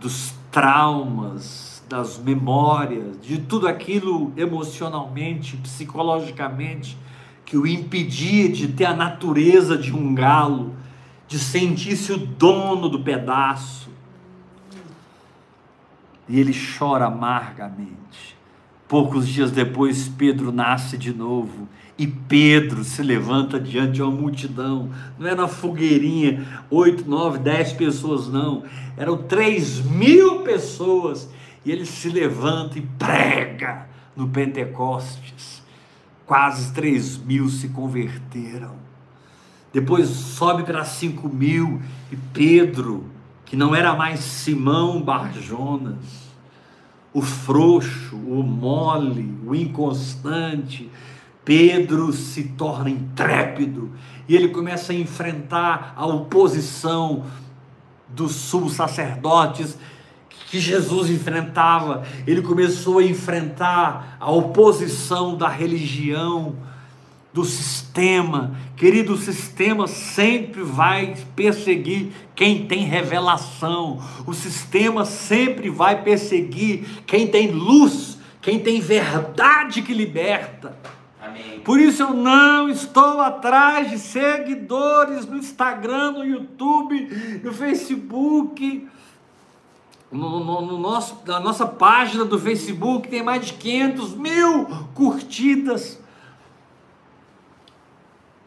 [0.00, 6.96] dos traumas, das memórias, de tudo aquilo emocionalmente, psicologicamente,
[7.44, 10.74] que o impedia de ter a natureza de um galo,
[11.28, 13.90] de sentir-se o dono do pedaço.
[16.28, 18.31] E ele chora amargamente.
[18.92, 21.66] Poucos dias depois, Pedro nasce de novo.
[21.96, 24.90] E Pedro se levanta diante de uma multidão.
[25.18, 28.64] Não era uma fogueirinha, oito, nove, dez pessoas, não.
[28.94, 31.26] Eram três mil pessoas.
[31.64, 35.62] E ele se levanta e prega no Pentecostes.
[36.26, 38.74] Quase três mil se converteram.
[39.72, 41.80] Depois sobe para cinco mil.
[42.12, 43.06] E Pedro,
[43.46, 46.21] que não era mais Simão Barjonas,
[47.12, 50.90] o frouxo, o mole, o inconstante,
[51.44, 53.90] Pedro se torna intrépido
[54.28, 57.24] e ele começa a enfrentar a oposição
[58.08, 59.76] dos subsacerdotes
[60.48, 62.04] que Jesus enfrentava.
[62.26, 66.54] Ele começou a enfrentar a oposição da religião,
[67.32, 68.54] do sistema.
[68.76, 74.02] Querido, o sistema sempre vai perseguir quem tem revelação.
[74.26, 80.76] O sistema sempre vai perseguir quem tem luz, quem tem verdade que liberta.
[81.22, 81.60] Amém.
[81.60, 88.88] Por isso eu não estou atrás de seguidores no Instagram, no YouTube, no Facebook.
[90.10, 96.01] No, no, no, nosso, na nossa página do Facebook tem mais de 500 mil curtidas.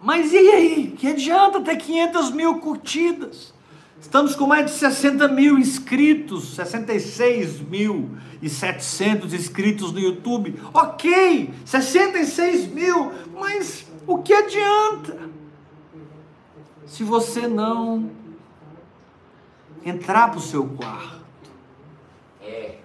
[0.02, 0.96] Mas e aí?
[0.98, 3.54] Que adianta ter 500 mil curtidas?
[4.00, 10.60] Estamos com mais de 60 mil inscritos, 66 mil e 700 inscritos no YouTube.
[10.74, 15.18] Ok, 66 mil, mas o que adianta?
[16.86, 18.12] Se você não
[19.84, 21.24] entrar para o seu quarto,
[22.44, 22.76] É.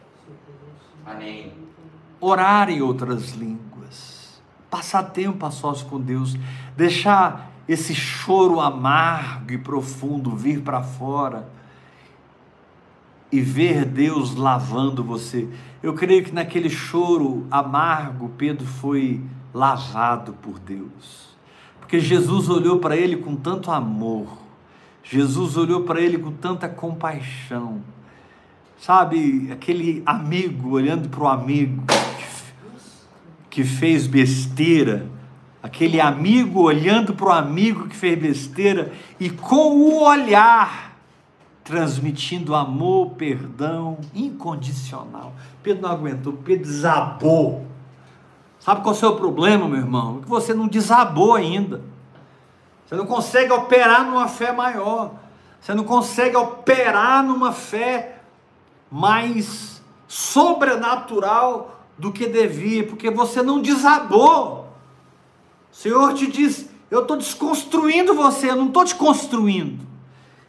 [1.04, 1.52] Amém.
[2.18, 3.69] orar em outras línguas,
[4.70, 6.36] passar tempo a sós com Deus,
[6.76, 11.48] deixar esse choro amargo e profundo vir para fora
[13.30, 15.48] e ver Deus lavando você.
[15.82, 19.20] Eu creio que naquele choro amargo, Pedro foi
[19.52, 21.36] lavado por Deus,
[21.80, 24.38] porque Jesus olhou para ele com tanto amor,
[25.02, 27.80] Jesus olhou para ele com tanta compaixão.
[28.78, 31.84] Sabe, aquele amigo olhando para o amigo
[33.50, 35.06] que fez besteira,
[35.62, 40.90] aquele amigo olhando para o amigo que fez besteira e com o olhar
[41.64, 45.32] transmitindo amor, perdão incondicional.
[45.62, 47.66] Pedro não aguentou, Pedro desabou.
[48.58, 50.18] Sabe qual é o seu problema, meu irmão?
[50.18, 51.82] É que você não desabou ainda.
[52.84, 55.12] Você não consegue operar numa fé maior.
[55.60, 58.20] Você não consegue operar numa fé
[58.90, 64.66] mais sobrenatural do que devia, porque você não desabou.
[65.70, 69.86] O Senhor te diz: Eu estou desconstruindo você, eu não estou te construindo.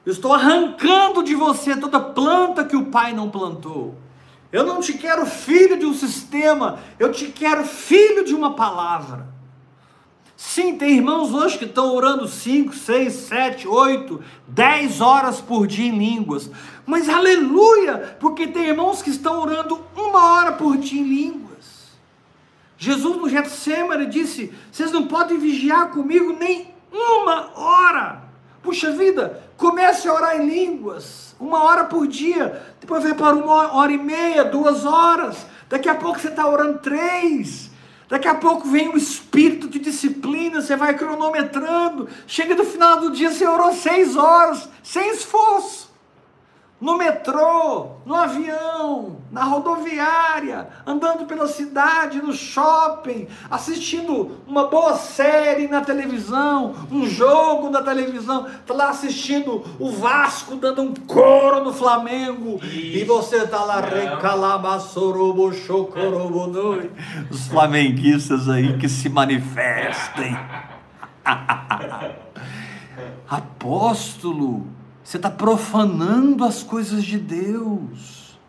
[0.05, 3.95] Eu estou arrancando de você toda planta que o Pai não plantou.
[4.51, 9.27] Eu não te quero filho de um sistema, eu te quero filho de uma palavra.
[10.43, 15.85] Sim, tem irmãos hoje que estão orando 5, 6, 7, 8, 10 horas por dia
[15.87, 16.49] em línguas.
[16.83, 21.91] Mas aleluia, porque tem irmãos que estão orando uma hora por dia em línguas.
[22.75, 28.23] Jesus no Getsemane disse: Vocês não podem vigiar comigo nem uma hora.
[28.63, 33.73] Puxa vida, comece a orar em línguas, uma hora por dia, depois vai para uma
[33.75, 37.70] hora e meia, duas horas, daqui a pouco você está orando três,
[38.11, 43.11] daqui a pouco vem o espírito de disciplina, você vai cronometrando, chega no final do
[43.11, 45.90] dia, você orou seis horas, sem esforço
[46.81, 55.67] no metrô, no avião, na rodoviária, andando pela cidade, no shopping, assistindo uma boa série
[55.67, 61.71] na televisão, um jogo na televisão, está lá assistindo o Vasco dando um coro no
[61.71, 62.97] Flamengo, Isso.
[62.97, 66.89] e você está lá recalabassorobo, chocorobonoi.
[67.29, 70.35] Os flamenguistas aí que se manifestem.
[73.29, 74.80] Apóstolo,
[75.11, 78.39] você está profanando as coisas de Deus.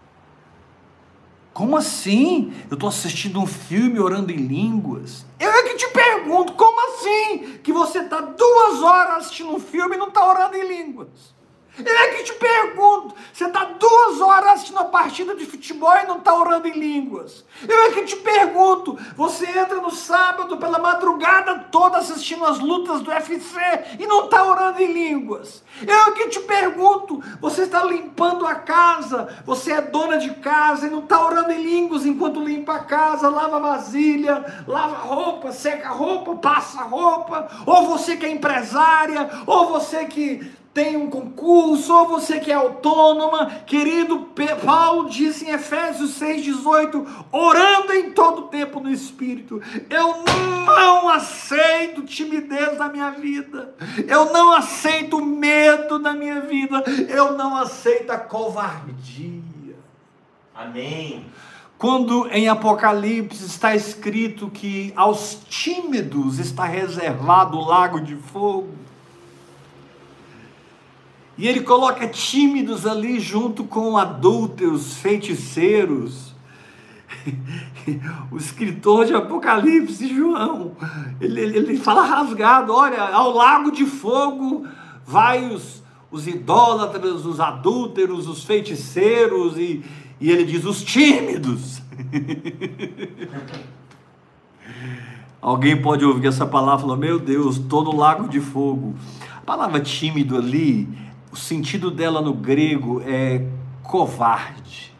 [1.52, 2.52] Como assim?
[2.70, 5.26] Eu estou assistindo um filme orando em línguas.
[5.40, 7.58] Eu é que te pergunto, como assim?
[7.64, 11.34] Que você está duas horas assistindo um filme e não está orando em línguas?
[11.78, 16.06] Eu é que te pergunto, você está duas horas assistindo a partida de futebol e
[16.06, 17.46] não está orando em línguas.
[17.66, 23.00] Eu é que te pergunto, você entra no sábado pela madrugada toda assistindo as lutas
[23.00, 23.58] do UFC
[23.98, 25.64] e não está orando em línguas.
[25.80, 30.86] Eu é que te pergunto, você está limpando a casa, você é dona de casa
[30.86, 35.88] e não está orando em línguas enquanto limpa a casa, lava vasilha, lava roupa, seca
[35.88, 42.08] roupa, passa roupa, ou você que é empresária, ou você que tem um concurso, ou
[42.08, 44.28] você que é autônoma, querido,
[44.64, 49.60] Paulo disse em Efésios 6,18, orando em todo tempo no Espírito.
[49.90, 50.24] Eu
[50.64, 53.74] não aceito timidez na minha vida,
[54.08, 59.42] eu não aceito medo na minha vida, eu não aceito a covardia.
[60.54, 61.26] Amém.
[61.76, 68.68] Quando em Apocalipse está escrito que aos tímidos está reservado o lago de fogo,
[71.36, 76.32] e ele coloca tímidos ali junto com adúlteros, feiticeiros.
[78.30, 80.72] o escritor de Apocalipse, João,
[81.20, 84.66] ele, ele fala rasgado: olha, ao lago de fogo
[85.04, 89.82] vai os, os idólatras, os adúlteros, os feiticeiros e,
[90.20, 91.80] E ele diz: os tímidos.
[95.40, 98.94] Alguém pode ouvir essa palavra e falar: Meu Deus, estou no lago de fogo.
[99.36, 100.88] A palavra tímido ali,
[101.32, 103.44] o sentido dela no grego é
[103.82, 104.94] covarde.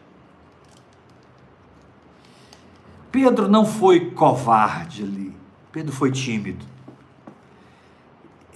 [3.11, 5.37] Pedro não foi covarde ali,
[5.71, 6.65] Pedro foi tímido.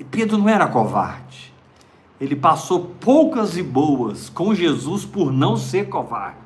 [0.10, 1.54] Pedro não era covarde.
[2.20, 6.38] Ele passou poucas e boas com Jesus por não ser covarde.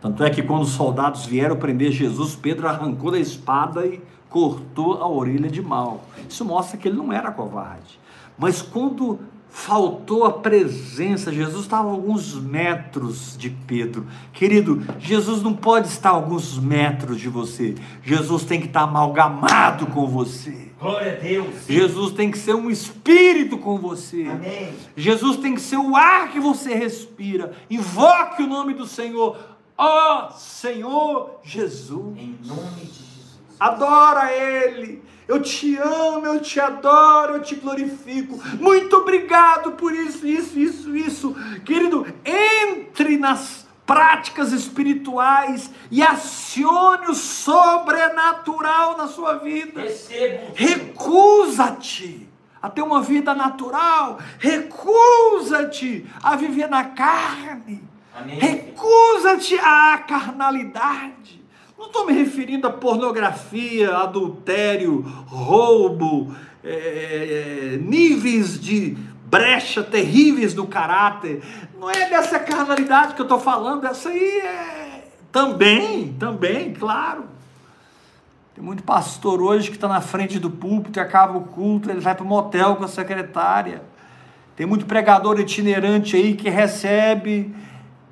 [0.00, 5.00] Tanto é que quando os soldados vieram prender Jesus, Pedro arrancou da espada e cortou
[5.00, 6.02] a orelha de mal.
[6.28, 8.00] Isso mostra que ele não era covarde.
[8.36, 9.20] Mas quando
[9.52, 14.06] faltou a presença, Jesus estava a alguns metros de Pedro.
[14.32, 17.74] Querido, Jesus não pode estar a alguns metros de você.
[18.02, 20.72] Jesus tem que estar amalgamado com você.
[20.80, 21.66] Glória a Deus.
[21.68, 24.24] Jesus tem que ser um espírito com você.
[24.24, 24.72] Amém.
[24.96, 27.52] Jesus tem que ser o ar que você respira.
[27.70, 29.36] Invoque o nome do Senhor.
[29.76, 32.18] Ó Senhor Jesus.
[32.18, 33.38] Em nome de Jesus.
[33.60, 35.02] Adora Ele.
[35.26, 38.40] Eu te amo, eu te adoro, eu te glorifico.
[38.58, 41.36] Muito obrigado por isso, isso, isso, isso.
[41.64, 49.82] Querido, entre nas práticas espirituais e acione o sobrenatural na sua vida.
[50.54, 52.28] Recusa-te
[52.60, 54.18] a ter uma vida natural.
[54.38, 57.82] Recusa-te a viver na carne.
[58.38, 61.41] Recusa-te à carnalidade.
[61.78, 68.96] Não estou me referindo a pornografia, adultério, roubo, é, é, níveis de
[69.26, 71.42] brecha terríveis no caráter.
[71.78, 74.92] Não é dessa carnalidade que eu estou falando, essa aí é
[75.32, 77.24] também, também, claro.
[78.54, 82.00] Tem muito pastor hoje que está na frente do púlpito e acaba o culto, ele
[82.00, 83.82] vai para o motel com a secretária.
[84.54, 87.54] Tem muito pregador itinerante aí que recebe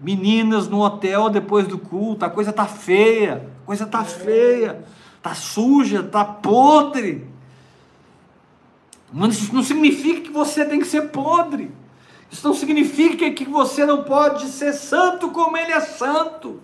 [0.01, 2.25] meninas no hotel depois do culto.
[2.25, 4.85] A coisa tá feia, a coisa tá feia,
[5.23, 7.27] tá suja, tá podre.
[9.13, 11.71] Mas isso não significa que você tem que ser podre.
[12.31, 16.61] Isso não significa que você não pode ser santo como ele é santo.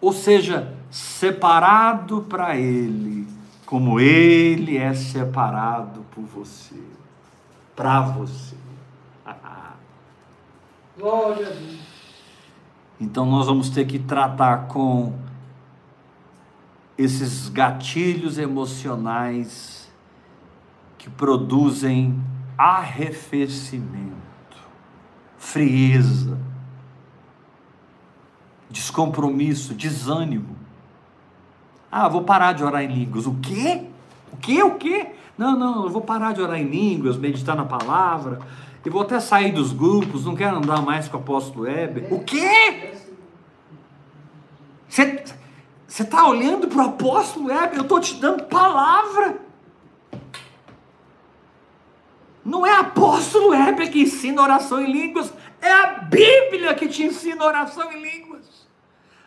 [0.00, 3.26] Ou seja, separado para ele,
[3.64, 6.76] como ele é separado por você,
[7.74, 8.54] para você.
[10.98, 11.95] Glória a Deus.
[13.00, 15.12] Então nós vamos ter que tratar com
[16.96, 19.90] esses gatilhos emocionais
[20.96, 22.18] que produzem
[22.56, 24.16] arrefecimento,
[25.36, 26.38] frieza,
[28.70, 30.56] descompromisso, desânimo.
[31.92, 33.26] Ah, vou parar de orar em línguas.
[33.26, 33.84] O quê?
[34.32, 34.62] O quê?
[34.62, 35.14] O quê?
[35.36, 38.38] Não, não, eu vou parar de orar em línguas, meditar na palavra.
[38.86, 42.06] E vou até sair dos grupos, não quero andar mais com o apóstolo Heber.
[42.14, 42.94] O quê?
[44.88, 45.24] Você
[45.88, 47.78] está olhando para o apóstolo Heber?
[47.78, 49.40] Eu estou te dando palavra.
[52.44, 57.44] Não é apóstolo Heber que ensina oração em línguas, é a Bíblia que te ensina
[57.44, 58.25] oração em línguas.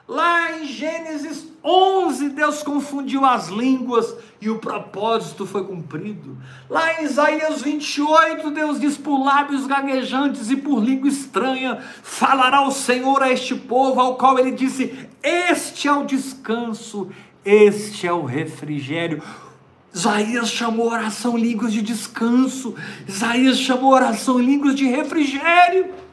[0.10, 6.36] Lá em Gênesis 11, Deus confundiu as línguas e o propósito foi cumprido.
[6.68, 12.72] Lá em Isaías 28, Deus diz: por lábios gaguejantes e por língua estranha falará o
[12.72, 17.10] Senhor a este povo, ao qual ele disse: Este é o descanso,
[17.46, 19.22] este é o refrigério.
[19.94, 22.74] Isaías chamou oração línguas de descanso,
[23.08, 26.09] Isaías chamou oração línguas de refrigério.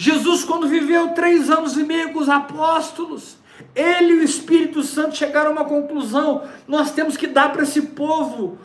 [0.00, 3.36] Jesus, quando viveu três anos e meio com os apóstolos,
[3.74, 7.82] ele e o Espírito Santo chegaram a uma conclusão: nós temos que dar para esse
[7.82, 8.56] povo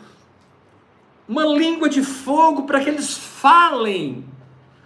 [1.28, 4.24] uma língua de fogo para que eles falem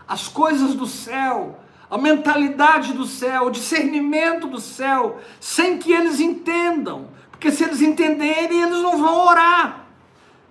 [0.08, 6.18] as coisas do céu, a mentalidade do céu, o discernimento do céu, sem que eles
[6.18, 9.86] entendam, porque se eles entenderem, eles não vão orar.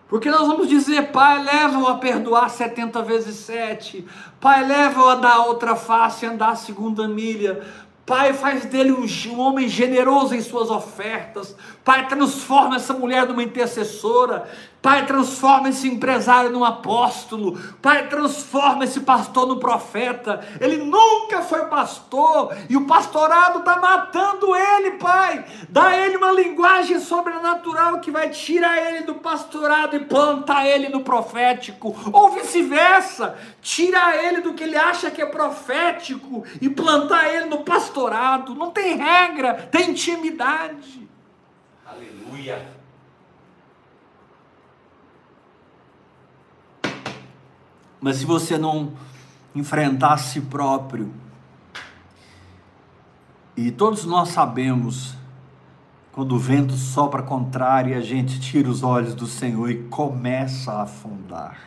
[0.10, 4.04] Porque nós vamos dizer, Pai, leva-o a perdoar 70 vezes 7.
[4.42, 7.62] Pai, leva-o a dar outra face, andar a segunda milha.
[8.08, 11.56] Pai, faz dele um, homem generoso em suas ofertas.
[11.86, 14.50] Pai, transforma essa mulher numa intercessora.
[14.82, 17.60] Pai, transforma esse empresário num apóstolo.
[17.82, 20.40] Pai, transforma esse pastor no profeta.
[20.60, 25.44] Ele nunca foi pastor e o pastorado está matando ele, Pai.
[25.68, 31.02] Dá ele uma linguagem sobrenatural que vai tirar ele do pastorado e plantar ele no
[31.02, 31.94] profético.
[32.14, 37.66] Ou vice-versa, tirar ele do que ele acha que é profético e plantar ele no
[37.66, 38.56] pastorado.
[38.56, 41.06] Não tem regra, tem intimidade.
[41.86, 42.79] Aleluia.
[48.00, 48.94] Mas se você não
[49.56, 51.12] enfrentar a si próprio,
[53.62, 55.18] E todos nós sabemos
[56.14, 60.84] quando o vento sopra contrário, a gente tira os olhos do Senhor e começa a
[60.84, 61.60] afundar.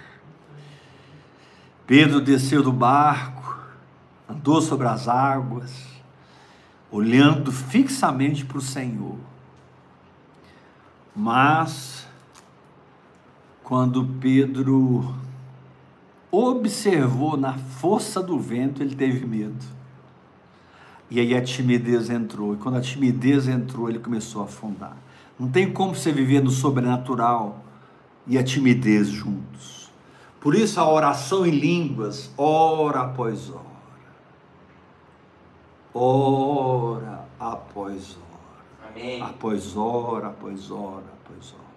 [1.86, 3.58] Pedro desceu do barco,
[4.26, 5.86] andou sobre as águas,
[6.90, 9.18] olhando fixamente para o Senhor.
[11.14, 12.08] Mas,
[13.62, 15.14] quando Pedro
[16.32, 19.64] observou na força do vento, ele teve medo.
[21.10, 22.54] E aí a timidez entrou.
[22.54, 24.96] E quando a timidez entrou, ele começou a afundar.
[25.38, 27.62] Não tem como você viver no sobrenatural
[28.26, 29.90] e a timidez juntos.
[30.40, 33.72] Por isso a oração em línguas, hora após hora.
[35.94, 38.90] Hora após hora.
[38.90, 39.20] Amém.
[39.20, 41.71] Após hora, após hora, após hora.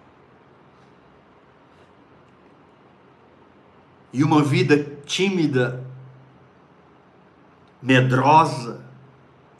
[4.16, 5.84] E uma vida tímida,
[7.82, 8.80] medrosa,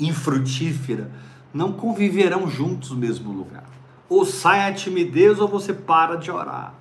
[0.00, 1.12] infrutífera,
[1.52, 3.68] não conviverão juntos no mesmo lugar.
[4.08, 6.72] Ou sai a timidez ou você para de orar.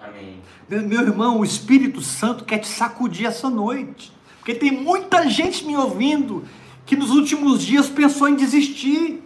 [0.00, 0.40] Amém.
[0.66, 4.10] Meu, meu irmão, o Espírito Santo quer te sacudir essa noite.
[4.38, 6.44] Porque tem muita gente me ouvindo
[6.86, 9.22] que nos últimos dias pensou em desistir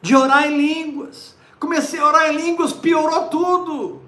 [0.00, 1.36] de orar em línguas.
[1.58, 4.03] Comecei a orar em línguas, piorou tudo.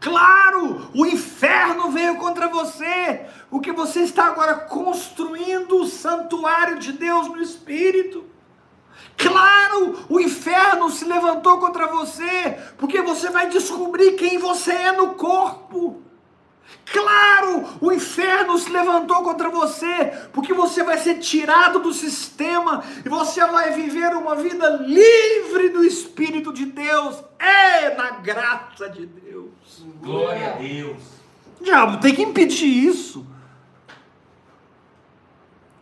[0.00, 3.26] Claro, o inferno veio contra você.
[3.50, 8.24] O que você está agora construindo o santuário de Deus no espírito.
[9.16, 15.14] Claro, o inferno se levantou contra você, porque você vai descobrir quem você é no
[15.14, 16.02] corpo.
[16.92, 23.08] Claro, o inferno se levantou contra você, porque você vai ser tirado do sistema e
[23.08, 29.50] você vai viver uma vida livre do Espírito de Deus, é na graça de Deus.
[30.02, 30.98] Glória a Deus.
[31.60, 33.24] O diabo tem que impedir isso.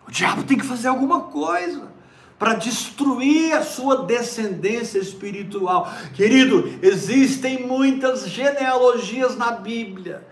[0.07, 1.89] O diabo tem que fazer alguma coisa
[2.39, 5.91] para destruir a sua descendência espiritual.
[6.15, 10.27] Querido, existem muitas genealogias na Bíblia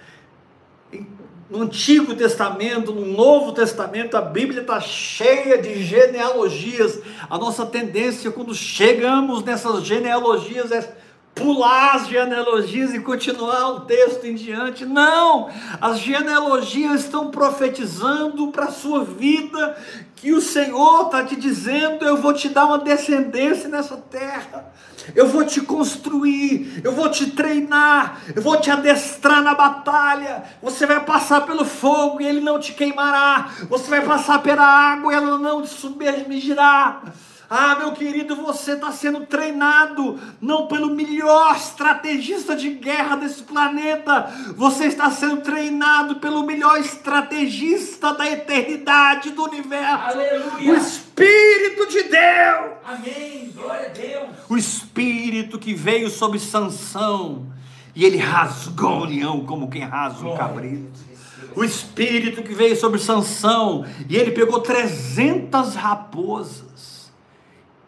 [1.49, 7.01] no Antigo Testamento, no Novo Testamento, a Bíblia está cheia de genealogias.
[7.31, 10.97] A nossa tendência, quando chegamos nessas genealogias, é
[11.37, 14.85] pular as genealogias e continuar o texto em diante.
[14.87, 15.49] Não!
[15.81, 19.77] As genealogias estão profetizando para a sua vida
[20.17, 24.73] que o Senhor está te dizendo: eu vou te dar uma descendência nessa terra
[25.15, 30.43] eu vou te construir, eu vou te treinar, eu vou te adestrar na batalha.
[30.63, 33.51] Você vai passar pelo fogo e ele não te queimará.
[33.69, 37.03] Você vai passar pela água e ela não te submergirá.
[37.49, 44.29] Ah, meu querido, você está sendo treinado não pelo melhor estrategista de guerra desse planeta,
[44.57, 50.05] você está sendo treinado pelo melhor estrategista da eternidade do universo.
[50.05, 50.73] Aleluia.
[50.73, 52.73] O Espírito de Deus.
[52.85, 53.53] Amém.
[53.55, 54.29] Glória a Deus.
[54.49, 57.47] O Espírito que veio sobre Sansão
[57.95, 61.07] e ele rasgou o leão como quem rasga um cabrito.
[61.55, 66.96] O Espírito que veio sobre Sansão e ele pegou 300 raposas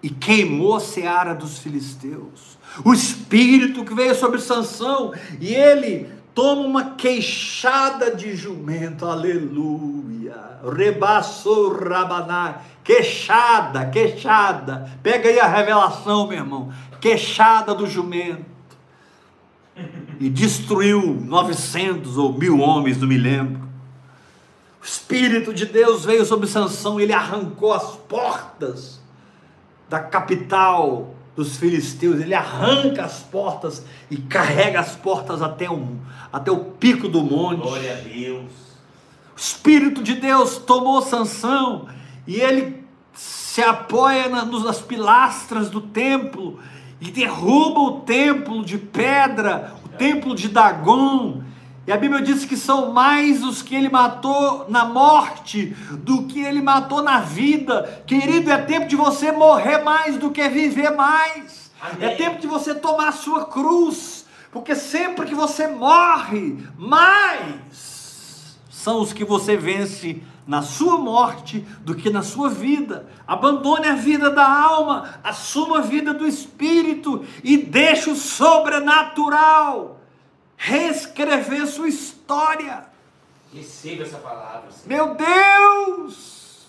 [0.02, 2.58] e queimou a seara dos filisteus.
[2.84, 10.58] O espírito que veio sobre Sansão e ele toma uma queixada de jumento, aleluia.
[10.76, 14.88] Rebaçou rabaná, queixada, queixada.
[15.02, 16.72] Pega aí a revelação, meu irmão.
[17.00, 18.58] Queixada do jumento.
[20.20, 23.68] E destruiu 900 ou mil homens, não me lembro.
[24.80, 28.97] O Espírito de Deus veio sobre Sansão, ele arrancou as portas
[29.88, 35.98] da capital dos filisteus, ele arranca as portas e carrega as portas até, um,
[36.32, 37.62] até o pico do monte.
[37.62, 38.50] Glória a Deus.
[39.36, 41.86] O Espírito de Deus tomou Sansão
[42.26, 42.82] e ele
[43.14, 46.58] se apoia na, nas pilastras do templo
[47.00, 51.42] e derruba o templo de pedra, o templo de Dagon,
[51.88, 56.38] e a Bíblia diz que são mais os que ele matou na morte do que
[56.38, 58.02] ele matou na vida.
[58.06, 61.70] Querido, é tempo de você morrer mais do que viver mais.
[61.80, 62.06] Amém.
[62.06, 64.26] É tempo de você tomar a sua cruz.
[64.52, 71.94] Porque sempre que você morre, mais são os que você vence na sua morte do
[71.94, 73.08] que na sua vida.
[73.26, 79.97] Abandone a vida da alma, assuma a vida do espírito e deixe o sobrenatural
[80.58, 82.86] reescrever sua história.
[83.54, 84.88] Receba essa palavra, Senhor.
[84.88, 86.66] Meu Deus!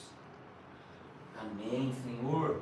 [1.37, 2.61] Amém, Senhor.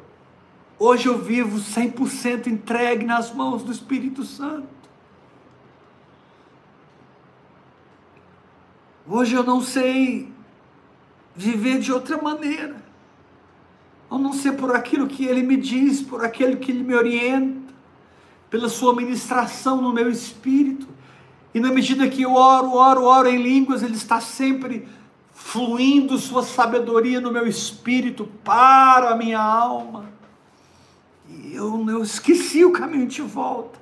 [0.80, 4.68] Hoje eu vivo 100% entregue nas mãos do Espírito Santo.
[9.08, 10.32] Hoje eu não sei
[11.36, 12.76] viver de outra maneira.
[14.10, 17.74] a não ser por aquilo que Ele me diz, por aquilo que Ele me orienta,
[18.50, 20.88] pela Sua ministração no meu espírito.
[21.54, 24.88] E na medida que eu oro, oro, oro em línguas, Ele está sempre
[25.32, 30.06] fluindo Sua sabedoria no meu espírito para a minha alma.
[31.30, 33.80] E eu, eu esqueci o caminho de volta.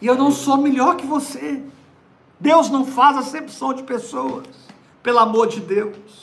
[0.00, 1.62] E eu não sou melhor que você.
[2.40, 4.46] Deus não faz acepção de pessoas,
[5.00, 6.21] pelo amor de Deus.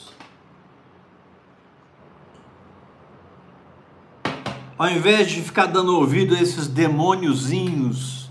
[4.80, 8.30] Ao invés de ficar dando ouvido a esses demôniozinhos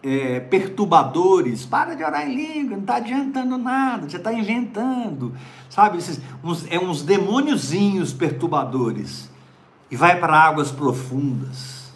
[0.00, 5.34] é, perturbadores, para de orar em língua, não está adiantando nada, você está inventando,
[5.68, 5.98] sabe?
[5.98, 9.28] Esses, uns, é uns demôniozinhos perturbadores.
[9.90, 11.92] E vai para águas profundas,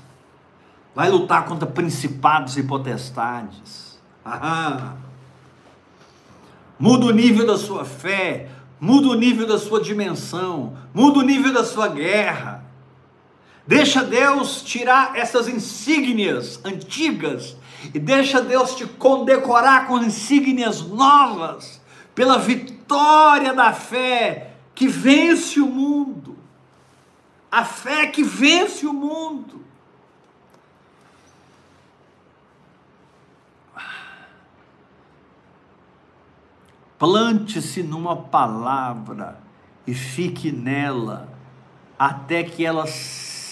[0.93, 4.01] vai lutar contra principados e potestades.
[4.25, 4.95] Ah,
[6.77, 8.49] muda o nível da sua fé,
[8.81, 12.62] muda o nível da sua dimensão, muda o nível da sua guerra.
[13.67, 17.57] Deixa Deus tirar essas insígnias antigas
[17.95, 21.81] e deixa Deus te condecorar com insígnias novas
[22.15, 26.37] pela vitória da fé que vence o mundo.
[27.51, 29.63] A fé que vence o mundo.
[36.99, 39.41] Plante-se numa palavra
[39.87, 41.29] e fique nela
[41.99, 42.87] até que ela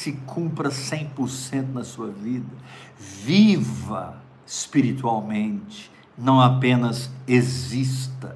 [0.00, 2.56] se cumpra 100% na sua vida.
[2.98, 8.34] Viva espiritualmente, não apenas exista.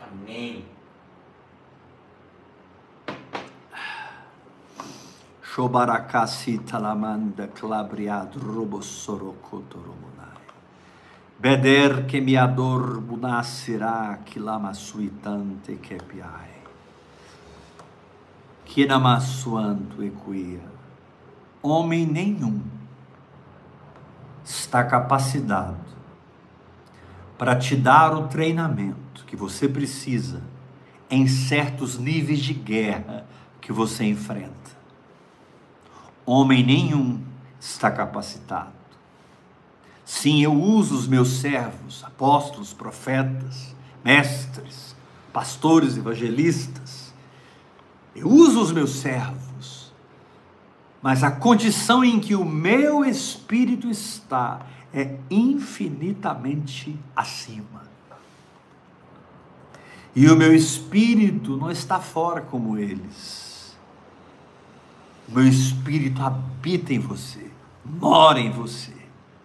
[0.00, 0.64] Amém.
[5.42, 10.30] Shobarakasi talamanda clabriad robossorocotoromona.
[11.38, 14.18] Beder que miador bunasirá
[14.72, 16.49] suitante que piai.
[18.70, 20.62] Que namassuanto equia.
[21.60, 22.62] Homem nenhum
[24.44, 25.76] está capacitado
[27.36, 30.40] para te dar o treinamento que você precisa
[31.10, 33.26] em certos níveis de guerra
[33.60, 34.70] que você enfrenta.
[36.24, 37.20] Homem nenhum
[37.58, 38.70] está capacitado.
[40.04, 44.94] Sim, eu uso os meus servos, apóstolos, profetas, mestres,
[45.32, 47.09] pastores, evangelistas.
[48.20, 49.92] Eu uso os meus servos.
[51.02, 57.88] Mas a condição em que o meu espírito está é infinitamente acima.
[60.14, 63.74] E o meu espírito não está fora como eles.
[65.26, 67.50] O meu espírito habita em você,
[67.84, 68.99] mora em você.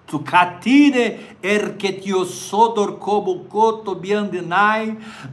[0.07, 3.45] Tu catire erketiosodor como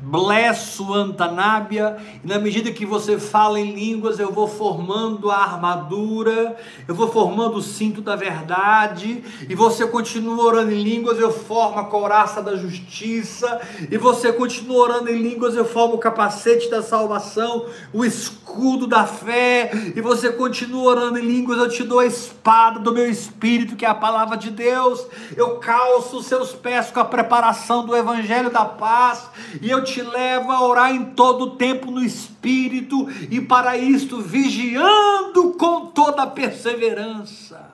[0.03, 6.57] blesso antanábia, e na medida que você fala em línguas, eu vou formando a armadura,
[6.89, 11.79] eu vou formando o cinto da verdade, e você continua orando em línguas, eu formo
[11.79, 13.61] a couraça da justiça,
[13.91, 19.05] e você continua orando em línguas, eu formo o capacete da salvação, o escudo da
[19.05, 23.77] fé, e você continua orando em línguas, eu te dou a espada do meu espírito,
[23.77, 25.05] que é a palavra de Deus Deus,
[25.37, 29.29] eu calço os seus pés com a preparação do Evangelho da Paz,
[29.61, 34.21] e eu te levo a orar em todo o tempo no Espírito, e para isto
[34.21, 37.73] vigiando com toda a perseverança.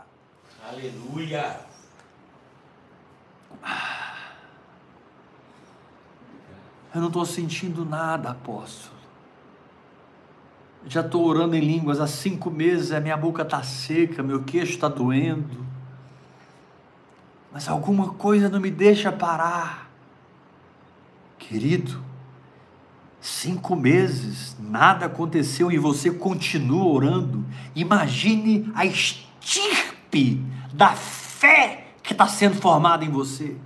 [0.67, 1.61] Aleluia.
[6.95, 8.97] Eu não estou sentindo nada, apóstolo.
[10.87, 14.73] Já estou orando em línguas há cinco meses, a minha boca está seca, meu queixo
[14.73, 15.68] está doendo
[17.53, 19.91] mas alguma coisa não me deixa parar.
[21.39, 22.03] Querido,
[23.21, 27.45] cinco meses, nada aconteceu e você continua orando.
[27.75, 33.57] Imagine a estirpe da fé que está sendo formada em você.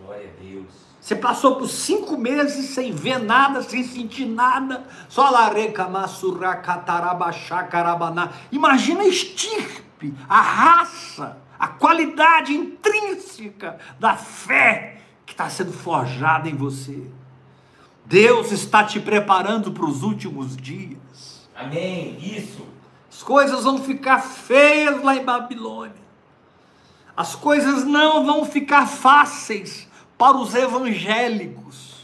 [0.00, 0.66] Glória a Deus.
[1.00, 7.62] Você passou por cinco meses sem ver nada, sem sentir nada, só lareca, massurra, catarabachá,
[7.64, 8.32] carabaná.
[8.52, 16.54] Imagina a estirpe, a raça a qualidade intrínseca da fé que está sendo forjada em
[16.54, 17.02] você.
[18.04, 21.48] Deus está te preparando para os últimos dias.
[21.54, 22.16] Amém.
[22.20, 22.66] Isso.
[23.10, 26.08] As coisas vão ficar feias lá em Babilônia.
[27.16, 31.96] As coisas não vão ficar fáceis para os evangélicos.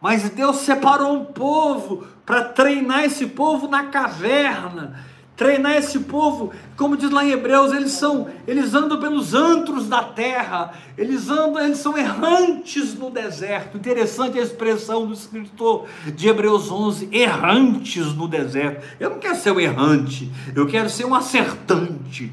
[0.00, 5.11] Mas Deus separou um povo para treinar esse povo na caverna
[5.42, 10.00] treinar esse povo, como diz lá em Hebreus, eles são, eles andam pelos antros da
[10.00, 13.76] terra, eles andam, eles são errantes no deserto.
[13.76, 18.86] Interessante a expressão do escritor de Hebreus 11, errantes no deserto.
[19.00, 22.32] Eu não quero ser um errante, eu quero ser um acertante.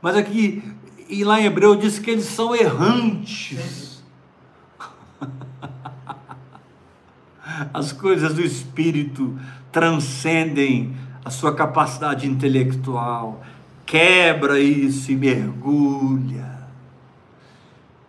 [0.00, 0.62] Mas aqui,
[1.06, 4.02] e lá em Hebreu diz que eles são errantes.
[7.74, 9.38] As coisas do espírito
[9.70, 10.96] transcendem
[11.28, 13.44] a sua capacidade intelectual.
[13.84, 16.58] Quebra isso e mergulha.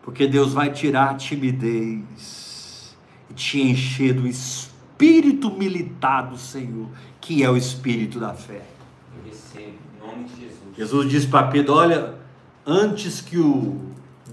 [0.01, 2.95] Porque Deus vai tirar a timidez
[3.29, 6.87] e te encher do espírito militar do Senhor,
[7.19, 8.61] que é o espírito da fé.
[9.13, 10.77] Eu recebo, em nome de Jesus.
[10.77, 12.15] Jesus disse para Pedro: Olha,
[12.65, 13.81] antes que o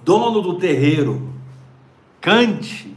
[0.04, 1.28] dono do terreiro
[2.20, 2.95] cante,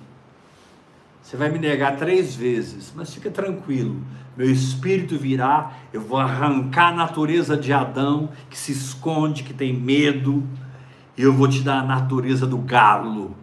[1.30, 4.02] você vai me negar três vezes, mas fica tranquilo,
[4.36, 9.72] meu espírito virá, eu vou arrancar a natureza de Adão, que se esconde, que tem
[9.72, 10.44] medo,
[11.16, 13.38] e eu vou te dar a natureza do galo.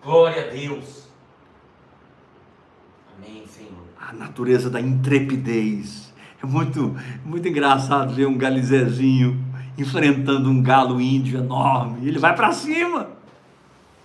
[0.00, 1.08] Glória a Deus.
[3.18, 3.72] Amém, Senhor.
[4.00, 6.14] A natureza da intrepidez.
[6.40, 9.44] É muito, muito engraçado ver um galizezinho
[9.76, 12.06] enfrentando um galo índio enorme.
[12.06, 13.10] Ele vai para cima.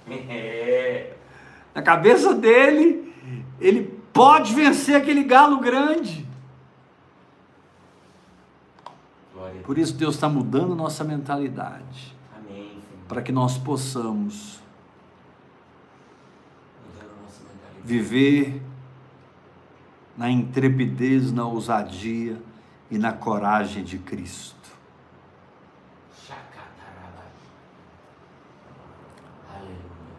[0.10, 1.15] É.
[1.76, 3.14] Na cabeça dele,
[3.60, 6.26] ele pode vencer aquele galo grande.
[9.66, 12.16] Por isso Deus está mudando nossa mentalidade,
[13.08, 14.64] para que nós possamos
[17.84, 18.62] viver
[20.18, 22.42] na intrepidez, na ousadia
[22.90, 24.56] e na coragem de Cristo.
[26.26, 27.26] Chacataraba.
[29.54, 29.76] Aleluia.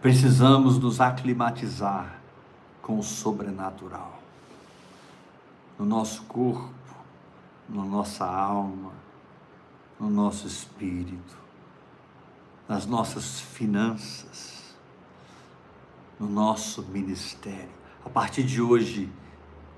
[0.07, 2.21] Precisamos nos aclimatizar
[2.81, 4.23] com o sobrenatural
[5.77, 6.71] no nosso corpo,
[7.69, 8.93] na nossa alma,
[9.99, 11.37] no nosso espírito,
[12.69, 14.77] nas nossas finanças,
[16.21, 17.75] no nosso ministério.
[18.05, 19.13] A partir de hoje,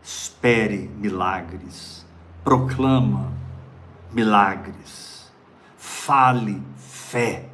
[0.03, 2.05] espere milagres,
[2.45, 3.33] proclama
[4.13, 5.33] milagres,
[5.79, 7.49] fale fé,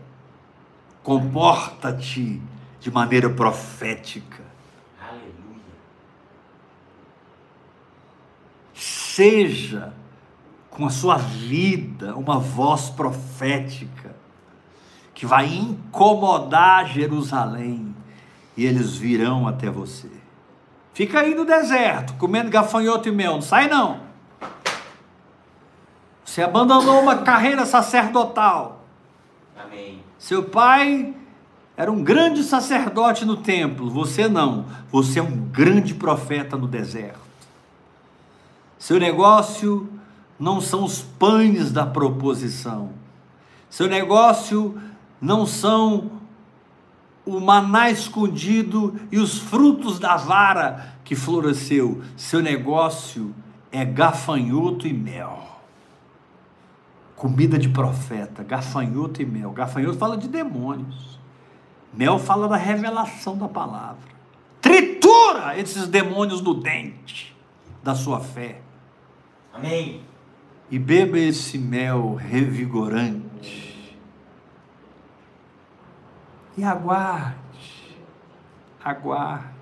[1.05, 2.43] comporta-te
[2.85, 4.45] de maneira profética.
[5.01, 5.33] Aleluia.
[8.75, 9.95] seja
[10.69, 14.15] com a sua vida uma voz profética
[15.15, 17.97] que vai incomodar Jerusalém
[18.55, 20.11] e eles virão até você.
[20.93, 24.01] Fica aí no deserto, comendo gafanhoto e mel, não sai não.
[26.23, 28.85] Você abandonou uma carreira sacerdotal.
[29.57, 30.05] Amém.
[30.19, 31.15] Seu pai
[31.77, 34.67] era um grande sacerdote no templo, você não.
[34.93, 37.19] Você é um grande profeta no deserto.
[38.79, 39.89] Seu negócio
[40.39, 42.91] não são os pães da proposição.
[43.69, 44.81] Seu negócio
[45.21, 46.13] não são
[47.27, 52.03] o maná escondido e os frutos da vara que floresceu.
[52.17, 53.35] Seu negócio
[53.73, 55.61] é gafanhoto e mel.
[57.17, 59.51] Comida de profeta, gafanhoto e mel.
[59.51, 61.14] Gafanhoto fala de demônios.
[61.97, 64.15] Mel fala da revelação da palavra.
[64.61, 67.35] Tritura esses demônios no dente
[67.83, 68.61] da sua fé.
[69.53, 70.01] Amém.
[70.71, 73.97] E beba esse mel revigorante.
[76.57, 77.99] E aguarde,
[78.83, 79.55] aguarde.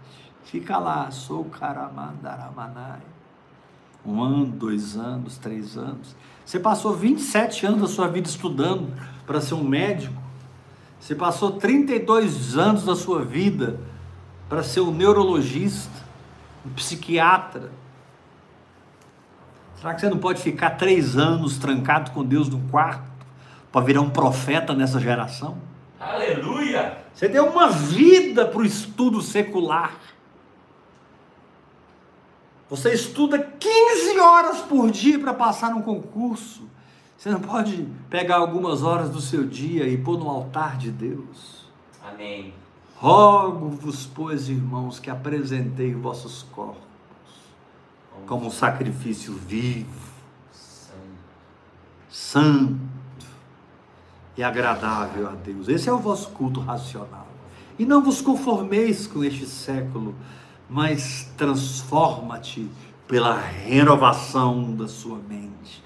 [0.44, 3.00] Fica lá, sou Karamandaramanai.
[4.04, 6.14] Um ano, dois anos, três anos.
[6.44, 8.92] Você passou 27 anos da sua vida estudando
[9.26, 10.21] para ser um médico.
[11.02, 13.80] Você passou 32 anos da sua vida
[14.48, 15.90] para ser um neurologista,
[16.64, 17.72] um psiquiatra.
[19.74, 23.10] Será que você não pode ficar três anos trancado com Deus no quarto
[23.72, 25.58] para virar um profeta nessa geração?
[25.98, 26.96] Aleluia.
[27.12, 29.96] Você deu uma vida para o estudo secular.
[32.70, 36.70] Você estuda 15 horas por dia para passar num concurso.
[37.22, 41.64] Você não pode pegar algumas horas do seu dia e pôr no altar de Deus.
[42.02, 42.52] Amém.
[42.96, 46.82] Rogo-vos, pois, irmãos, que apresentei vossos corpos
[48.26, 50.10] como um sacrifício vivo,
[50.50, 50.98] santo.
[52.10, 52.80] santo
[54.36, 55.68] e agradável a Deus.
[55.68, 57.28] Esse é o vosso culto racional.
[57.78, 60.12] E não vos conformeis com este século,
[60.68, 62.68] mas transforma-te
[63.06, 65.80] pela renovação da sua mente.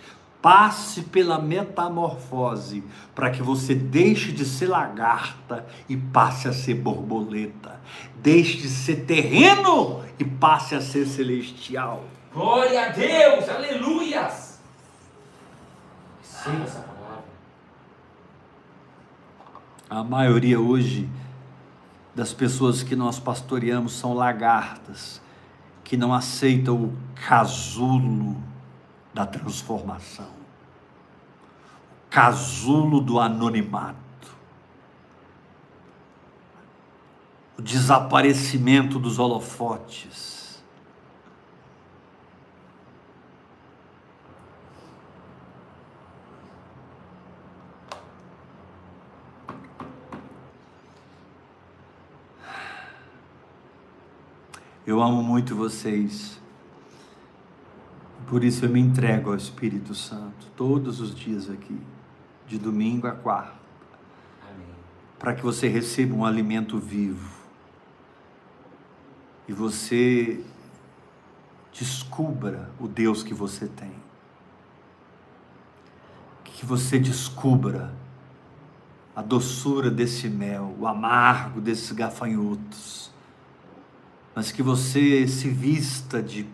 [0.46, 2.84] Passe pela metamorfose
[3.16, 7.80] para que você deixe de ser lagarta e passe a ser borboleta.
[8.14, 12.04] Deixe de ser terreno e passe a ser celestial.
[12.32, 13.48] Glória a Deus.
[13.48, 14.60] Aleluias.
[16.22, 17.24] Receba essa palavra.
[19.90, 21.08] A maioria hoje
[22.14, 25.20] das pessoas que nós pastoreamos são lagartas,
[25.82, 28.36] que não aceitam o casulo
[29.16, 30.35] da transformação,
[32.16, 34.34] casulo do anonimato,
[37.58, 40.64] o desaparecimento dos holofotes.
[54.86, 56.40] Eu amo muito vocês.
[58.26, 61.78] Por isso eu me entrego ao Espírito Santo todos os dias aqui,
[62.46, 63.54] de domingo a quarta,
[65.18, 67.36] para que você receba um alimento vivo
[69.48, 70.44] e você
[71.72, 73.92] descubra o Deus que você tem.
[76.44, 77.92] Que você descubra
[79.14, 83.06] a doçura desse mel, o amargo desses gafanhotos
[84.36, 86.46] mas que você se vista de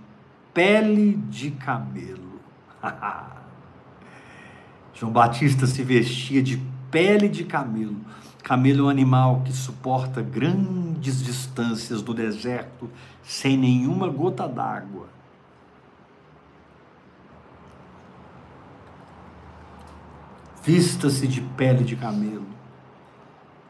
[0.54, 2.40] pele de camelo.
[4.94, 7.96] João Batista se vestia de pele de camelo.
[8.42, 12.90] Camelo é um animal que suporta grandes distâncias do deserto
[13.22, 15.08] sem nenhuma gota d'água.
[20.62, 22.46] Vista-se de pele de camelo.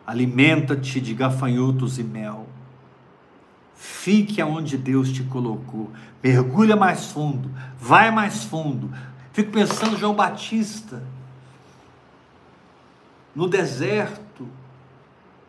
[0.06, 2.46] Alimenta-te de gafanhotos e mel.
[3.74, 5.90] Fique aonde Deus te colocou.
[6.22, 7.50] Mergulha mais fundo.
[7.78, 8.90] Vai mais fundo.
[9.32, 11.02] Fico pensando João Batista
[13.34, 14.48] no deserto,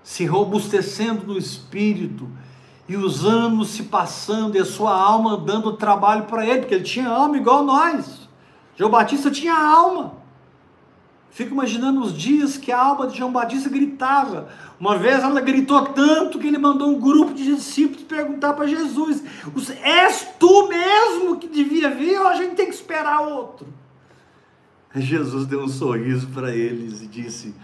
[0.03, 2.27] se robustecendo no espírito
[2.87, 6.83] e os anos se passando e a sua alma dando trabalho para ele, porque ele
[6.83, 8.27] tinha alma igual nós.
[8.75, 10.23] João Batista tinha alma.
[11.33, 14.49] Fico imaginando os dias que a alma de João Batista gritava.
[14.79, 19.23] Uma vez ela gritou tanto que ele mandou um grupo de discípulos perguntar para Jesus:
[19.81, 23.65] És tu mesmo que devia vir ou a gente tem que esperar outro?
[24.95, 27.55] Jesus deu um sorriso para eles e disse: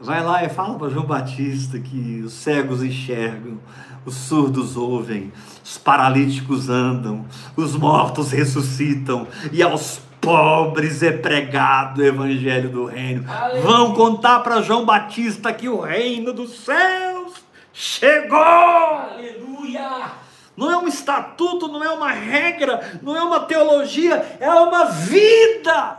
[0.00, 3.58] Vai lá e fala para João Batista que os cegos enxergam,
[4.06, 5.32] os surdos ouvem,
[5.64, 7.26] os paralíticos andam,
[7.56, 13.24] os mortos ressuscitam e aos pobres é pregado o evangelho do reino.
[13.28, 13.62] Aleluia.
[13.62, 17.32] Vão contar para João Batista que o reino dos céus
[17.72, 18.38] chegou.
[18.38, 20.12] Aleluia!
[20.56, 25.98] Não é um estatuto, não é uma regra, não é uma teologia, é uma vida.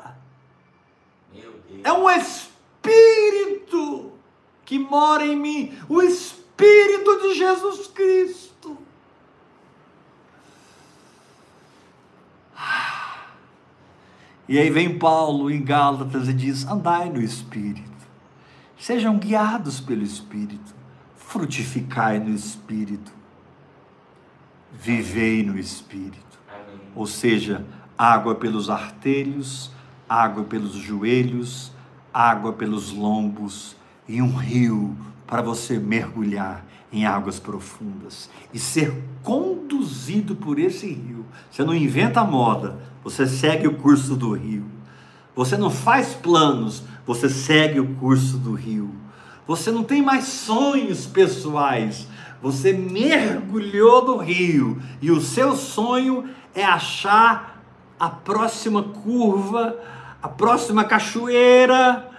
[1.33, 1.81] Meu Deus.
[1.83, 2.48] É um espírito
[4.69, 8.77] que mora em mim, o espírito de Jesus Cristo.
[14.47, 18.07] E aí vem Paulo em Gálatas e diz: andai no espírito,
[18.77, 20.75] sejam guiados pelo espírito,
[21.15, 23.11] frutificai no espírito,
[24.71, 26.39] vivei no espírito.
[26.47, 26.79] Amém.
[26.93, 27.65] Ou seja,
[27.97, 29.71] água pelos artelhos,
[30.07, 31.71] água pelos joelhos,
[32.13, 33.75] água pelos lombos
[34.07, 34.95] e um rio
[35.27, 41.25] para você mergulhar em águas profundas e ser conduzido por esse rio.
[41.51, 44.65] Você não inventa moda, você segue o curso do rio.
[45.35, 48.89] Você não faz planos, você segue o curso do rio.
[49.47, 52.07] Você não tem mais sonhos pessoais,
[52.41, 57.59] você mergulhou no rio e o seu sonho é achar
[57.99, 59.77] a próxima curva,
[60.21, 62.09] a próxima cachoeira,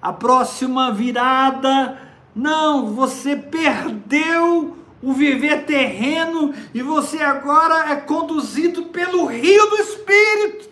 [0.00, 2.00] a próxima virada.
[2.34, 10.68] Não, você perdeu o viver terreno e você agora é conduzido pelo rio do Espírito.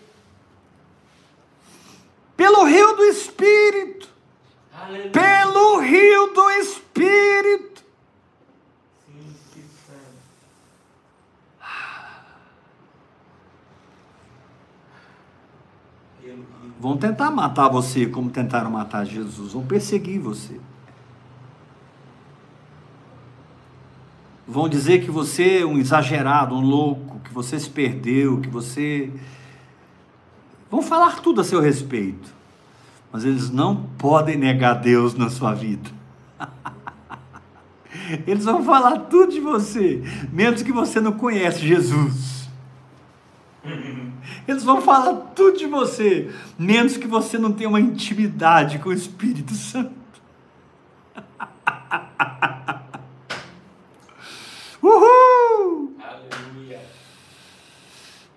[2.35, 4.07] Pelo rio do Espírito.
[4.71, 5.11] Aleluia.
[5.11, 7.83] Pelo rio do Espírito.
[9.05, 10.23] Sim, que santo.
[16.21, 16.66] Pelo rio.
[16.79, 19.53] Vão tentar matar você como tentaram matar Jesus.
[19.53, 20.59] Vão perseguir você.
[24.47, 29.11] Vão dizer que você é um exagerado, um louco, que você se perdeu, que você.
[30.69, 32.33] Vão falar tudo a seu respeito.
[33.11, 35.89] Mas eles não podem negar Deus na sua vida.
[38.27, 40.01] Eles vão falar tudo de você,
[40.31, 42.49] menos que você não conhece Jesus.
[44.47, 48.93] Eles vão falar tudo de você, menos que você não tenha uma intimidade com o
[48.93, 49.91] Espírito Santo.
[54.81, 55.95] Uhul!
[56.01, 56.81] Aleluia.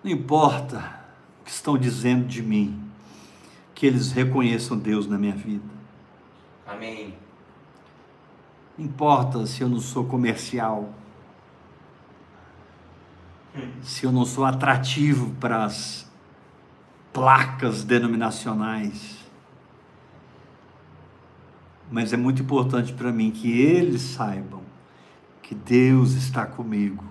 [0.03, 0.99] Não importa
[1.41, 2.83] o que estão dizendo de mim,
[3.73, 5.63] que eles reconheçam Deus na minha vida.
[6.67, 7.13] Amém.
[8.77, 10.93] Não importa se eu não sou comercial,
[13.83, 16.09] se eu não sou atrativo para as
[17.13, 19.19] placas denominacionais.
[21.91, 24.61] Mas é muito importante para mim que eles saibam
[25.41, 27.03] que Deus está comigo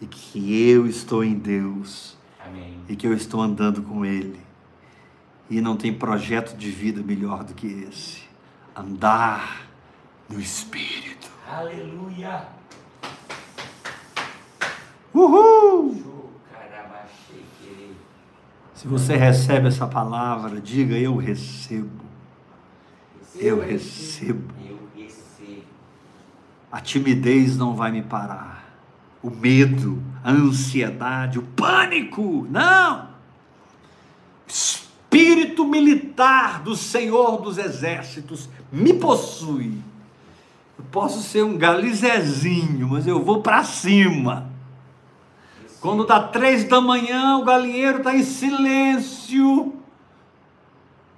[0.00, 2.78] e que eu estou em Deus Amém.
[2.88, 4.38] e que eu estou andando com Ele.
[5.50, 8.22] E não tem projeto de vida melhor do que esse
[8.76, 9.66] andar
[10.28, 11.28] no Espírito.
[11.48, 12.46] Aleluia.
[15.14, 16.02] Uhul!
[18.74, 22.04] Se você recebe essa palavra, diga: Eu recebo.
[23.36, 24.52] Eu recebo.
[24.62, 25.62] Eu recebo.
[26.70, 28.62] A timidez não vai me parar.
[29.22, 32.46] O medo, a ansiedade, o pânico.
[32.50, 33.08] Não!
[34.46, 39.78] Espírito militar do Senhor dos Exércitos me possui.
[40.78, 44.53] Eu posso ser um galizezinho, mas eu vou para cima.
[45.84, 49.74] Quando dá três da manhã, o galinheiro está em silêncio.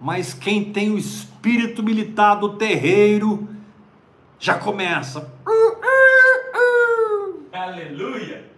[0.01, 3.49] Mas quem tem o espírito militar do terreiro
[4.41, 5.33] já começa.
[7.53, 8.51] Aleluia.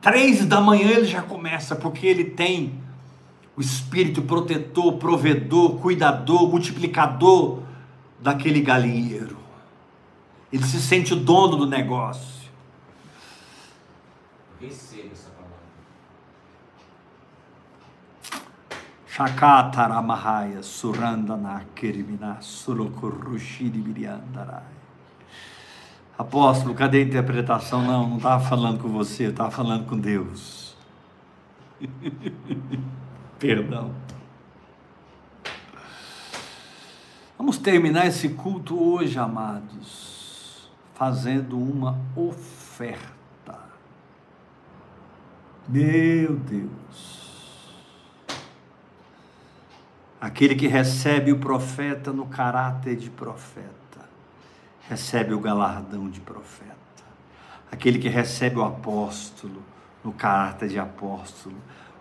[0.00, 2.74] Três da manhã ele já começa, porque ele tem
[3.56, 7.60] o espírito protetor, provedor, cuidador, multiplicador
[8.18, 9.36] daquele galinheiro.
[10.52, 12.39] Ele se sente o dono do negócio.
[14.60, 15.56] Receba essa palavra.
[19.06, 24.80] Shakataramahaya surandana kerimina sulokurushiribiriandarai.
[26.18, 27.80] Apóstolo, cadê a interpretação?
[27.82, 30.76] Não, não estava falando com você, eu estava falando com Deus.
[33.40, 33.94] Perdão.
[37.38, 43.19] Vamos terminar esse culto hoje, amados, fazendo uma oferta.
[45.72, 47.70] Meu Deus.
[50.20, 53.70] Aquele que recebe o profeta no caráter de profeta,
[54.88, 56.74] recebe o galardão de profeta.
[57.70, 59.62] Aquele que recebe o apóstolo
[60.04, 61.56] no caráter de apóstolo.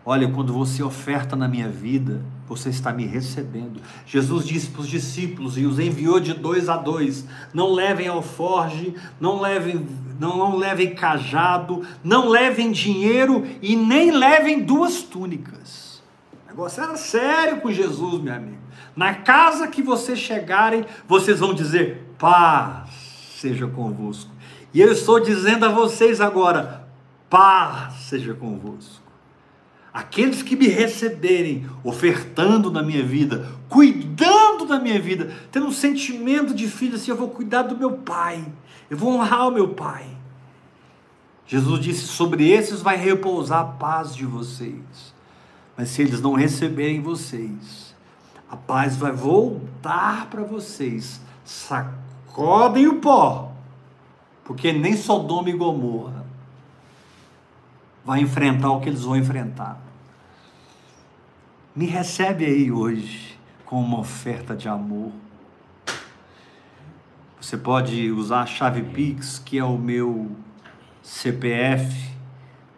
[0.05, 3.81] Olha, quando você oferta na minha vida, você está me recebendo.
[4.05, 8.95] Jesus disse para os discípulos e os enviou de dois a dois: não levem alforge,
[9.19, 9.85] não levem,
[10.19, 16.01] não, não levem cajado, não levem dinheiro e nem levem duas túnicas.
[16.45, 18.57] O negócio era sério com Jesus, meu amigo.
[18.95, 22.89] Na casa que vocês chegarem, vocês vão dizer: paz
[23.37, 24.31] seja convosco.
[24.73, 26.87] E eu estou dizendo a vocês agora:
[27.29, 29.08] paz seja convosco.
[29.99, 36.53] Aqueles que me receberem, ofertando na minha vida, cuidando da minha vida, tendo um sentimento
[36.53, 38.41] de filho assim, eu vou cuidar do meu pai,
[38.89, 40.05] eu vou honrar o meu pai.
[41.45, 45.13] Jesus disse: sobre esses vai repousar a paz de vocês.
[45.75, 47.93] Mas se eles não receberem vocês,
[48.49, 51.19] a paz vai voltar para vocês.
[51.43, 53.51] Sacodem o pó,
[54.45, 56.25] porque nem Sodoma e Gomorra
[58.05, 59.88] vai enfrentar o que eles vão enfrentar.
[61.79, 65.13] Me recebe aí hoje com uma oferta de amor.
[67.39, 70.29] Você pode usar a chave Pix, que é o meu
[71.01, 72.11] CPF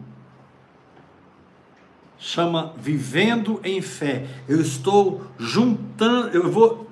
[2.18, 4.26] Chama Vivendo em Fé.
[4.48, 6.88] Eu estou juntando, eu vou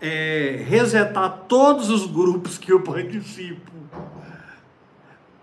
[0.00, 3.70] é, resetar todos os grupos que eu participo.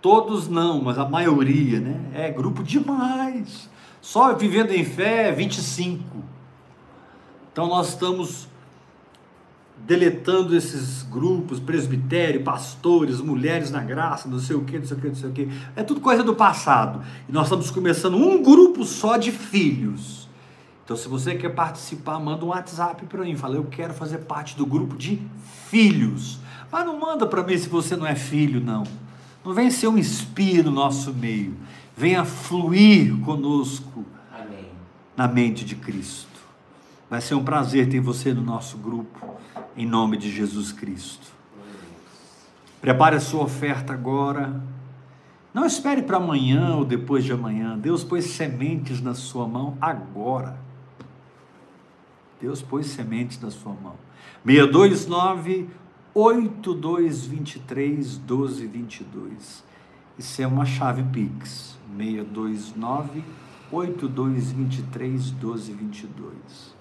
[0.02, 2.00] Todos não, mas a maioria, né?
[2.14, 3.70] É grupo demais.
[4.02, 6.04] Só Vivendo em Fé 25.
[7.52, 8.48] Então nós estamos
[9.86, 15.00] deletando esses grupos, presbitério, pastores, mulheres na graça, não sei o que, não sei o
[15.00, 15.50] que, não sei o que.
[15.76, 17.02] É tudo coisa do passado.
[17.28, 20.28] E nós estamos começando um grupo só de filhos.
[20.84, 23.36] Então, se você quer participar, manda um WhatsApp para mim.
[23.36, 25.22] Fala, eu quero fazer parte do grupo de
[25.70, 26.40] filhos.
[26.72, 28.84] Mas não manda para mim se você não é filho, não.
[29.44, 31.56] Não venha ser um espia no nosso meio.
[31.98, 34.70] Venha fluir conosco Amém.
[35.16, 36.28] na mente de Cristo.
[37.10, 39.36] Vai ser um prazer ter você no nosso grupo,
[39.76, 41.26] em nome de Jesus Cristo.
[42.80, 44.62] Prepare a sua oferta agora.
[45.52, 47.76] Não espere para amanhã ou depois de amanhã.
[47.76, 50.60] Deus pôs sementes na sua mão agora.
[52.40, 53.96] Deus pôs sementes na sua mão.
[54.46, 55.68] 629
[56.14, 59.64] 8223 1222.
[60.16, 61.77] Isso é uma chave Pix.
[61.96, 63.24] 629
[63.72, 66.76] 8223 1222.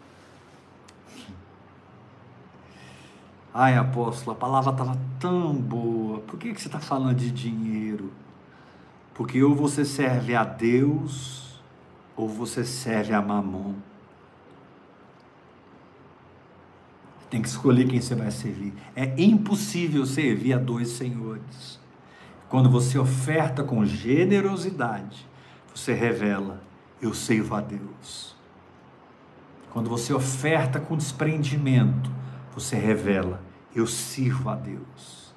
[3.52, 6.20] Ai, apóstolo, a palavra estava tão boa.
[6.20, 8.12] Por que, que você está falando de dinheiro?
[9.14, 11.58] Porque ou você serve a Deus,
[12.14, 13.74] ou você serve a Mamon.
[17.30, 18.74] Tem que escolher quem você vai servir.
[18.94, 21.80] É impossível servir a dois senhores.
[22.48, 25.26] Quando você oferta com generosidade,
[25.74, 26.62] você revela:
[27.00, 28.36] eu sirvo a Deus.
[29.72, 32.10] Quando você oferta com desprendimento,
[32.54, 33.42] você revela:
[33.74, 35.34] eu sirvo a Deus.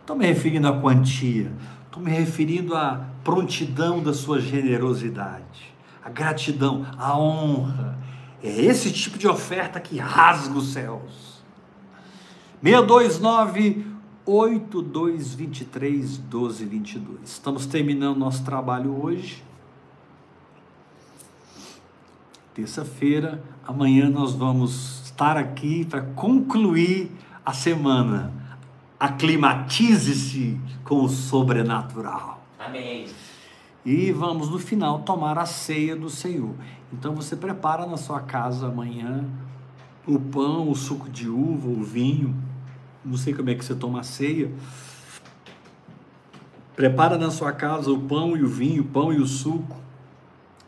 [0.00, 1.52] Estou me referindo à quantia,
[1.86, 5.72] estou me referindo à prontidão da sua generosidade,
[6.04, 7.96] à gratidão, à honra.
[8.42, 11.42] É esse tipo de oferta que rasga os céus.
[12.62, 13.89] 629
[14.32, 17.18] 8223 1222.
[17.24, 19.42] Estamos terminando nosso trabalho hoje.
[22.54, 27.10] Terça-feira, amanhã nós vamos estar aqui para concluir
[27.44, 28.32] a semana.
[29.00, 32.40] Aclimatize-se com o sobrenatural.
[32.56, 33.08] Amém.
[33.84, 36.54] E vamos no final tomar a ceia do Senhor.
[36.92, 39.24] Então você prepara na sua casa amanhã
[40.06, 42.49] o pão, o suco de uva, o vinho.
[43.04, 44.50] Não sei como é que você toma a ceia.
[46.76, 49.76] Prepara na sua casa o pão e o vinho, o pão e o suco.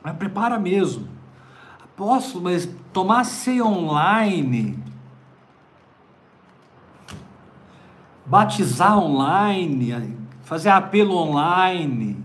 [0.02, 1.08] Mas prepara mesmo.
[1.82, 4.82] Apóstolo, mas tomar ceia online,
[8.24, 12.22] batizar online, fazer apelo online.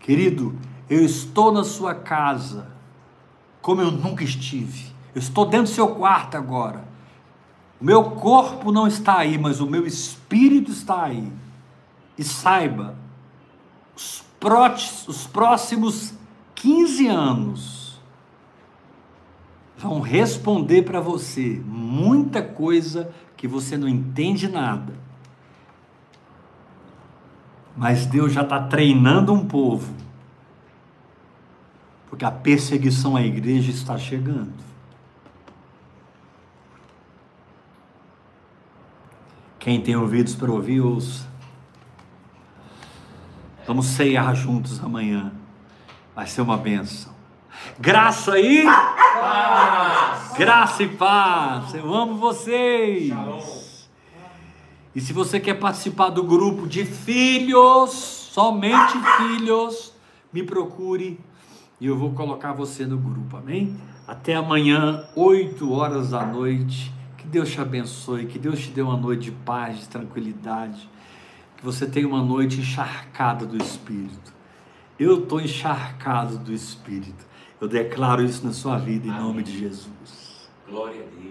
[0.00, 0.58] Querido,
[0.88, 2.72] eu estou na sua casa
[3.60, 4.92] como eu nunca estive.
[5.14, 6.91] Eu estou dentro do seu quarto agora.
[7.82, 11.32] O meu corpo não está aí, mas o meu espírito está aí.
[12.16, 12.94] E saiba,
[13.96, 14.72] os, pró-
[15.08, 16.14] os próximos
[16.54, 18.00] 15 anos
[19.76, 24.94] vão responder para você muita coisa que você não entende nada.
[27.76, 29.92] Mas Deus já está treinando um povo,
[32.08, 34.52] porque a perseguição à igreja está chegando.
[39.62, 41.24] Quem tem ouvidos para ouvir, ouça.
[43.64, 45.32] Vamos ceiar juntos amanhã.
[46.16, 47.12] Vai ser uma benção.
[47.78, 48.64] Graça aí.
[50.36, 51.74] Graça e paz.
[51.74, 53.06] Eu amo vocês.
[53.06, 53.40] Shalom.
[54.96, 59.94] E se você quer participar do grupo de filhos, somente filhos,
[60.32, 61.20] me procure
[61.80, 63.80] e eu vou colocar você no grupo, amém?
[64.08, 66.92] Até amanhã, 8 horas da noite.
[67.22, 70.90] Que Deus te abençoe, que Deus te dê uma noite de paz, de tranquilidade,
[71.56, 74.34] que você tenha uma noite encharcada do Espírito.
[74.98, 77.24] Eu estou encharcado do Espírito.
[77.60, 80.50] Eu declaro isso na sua vida em nome de Jesus.
[80.68, 81.21] Glória a Deus.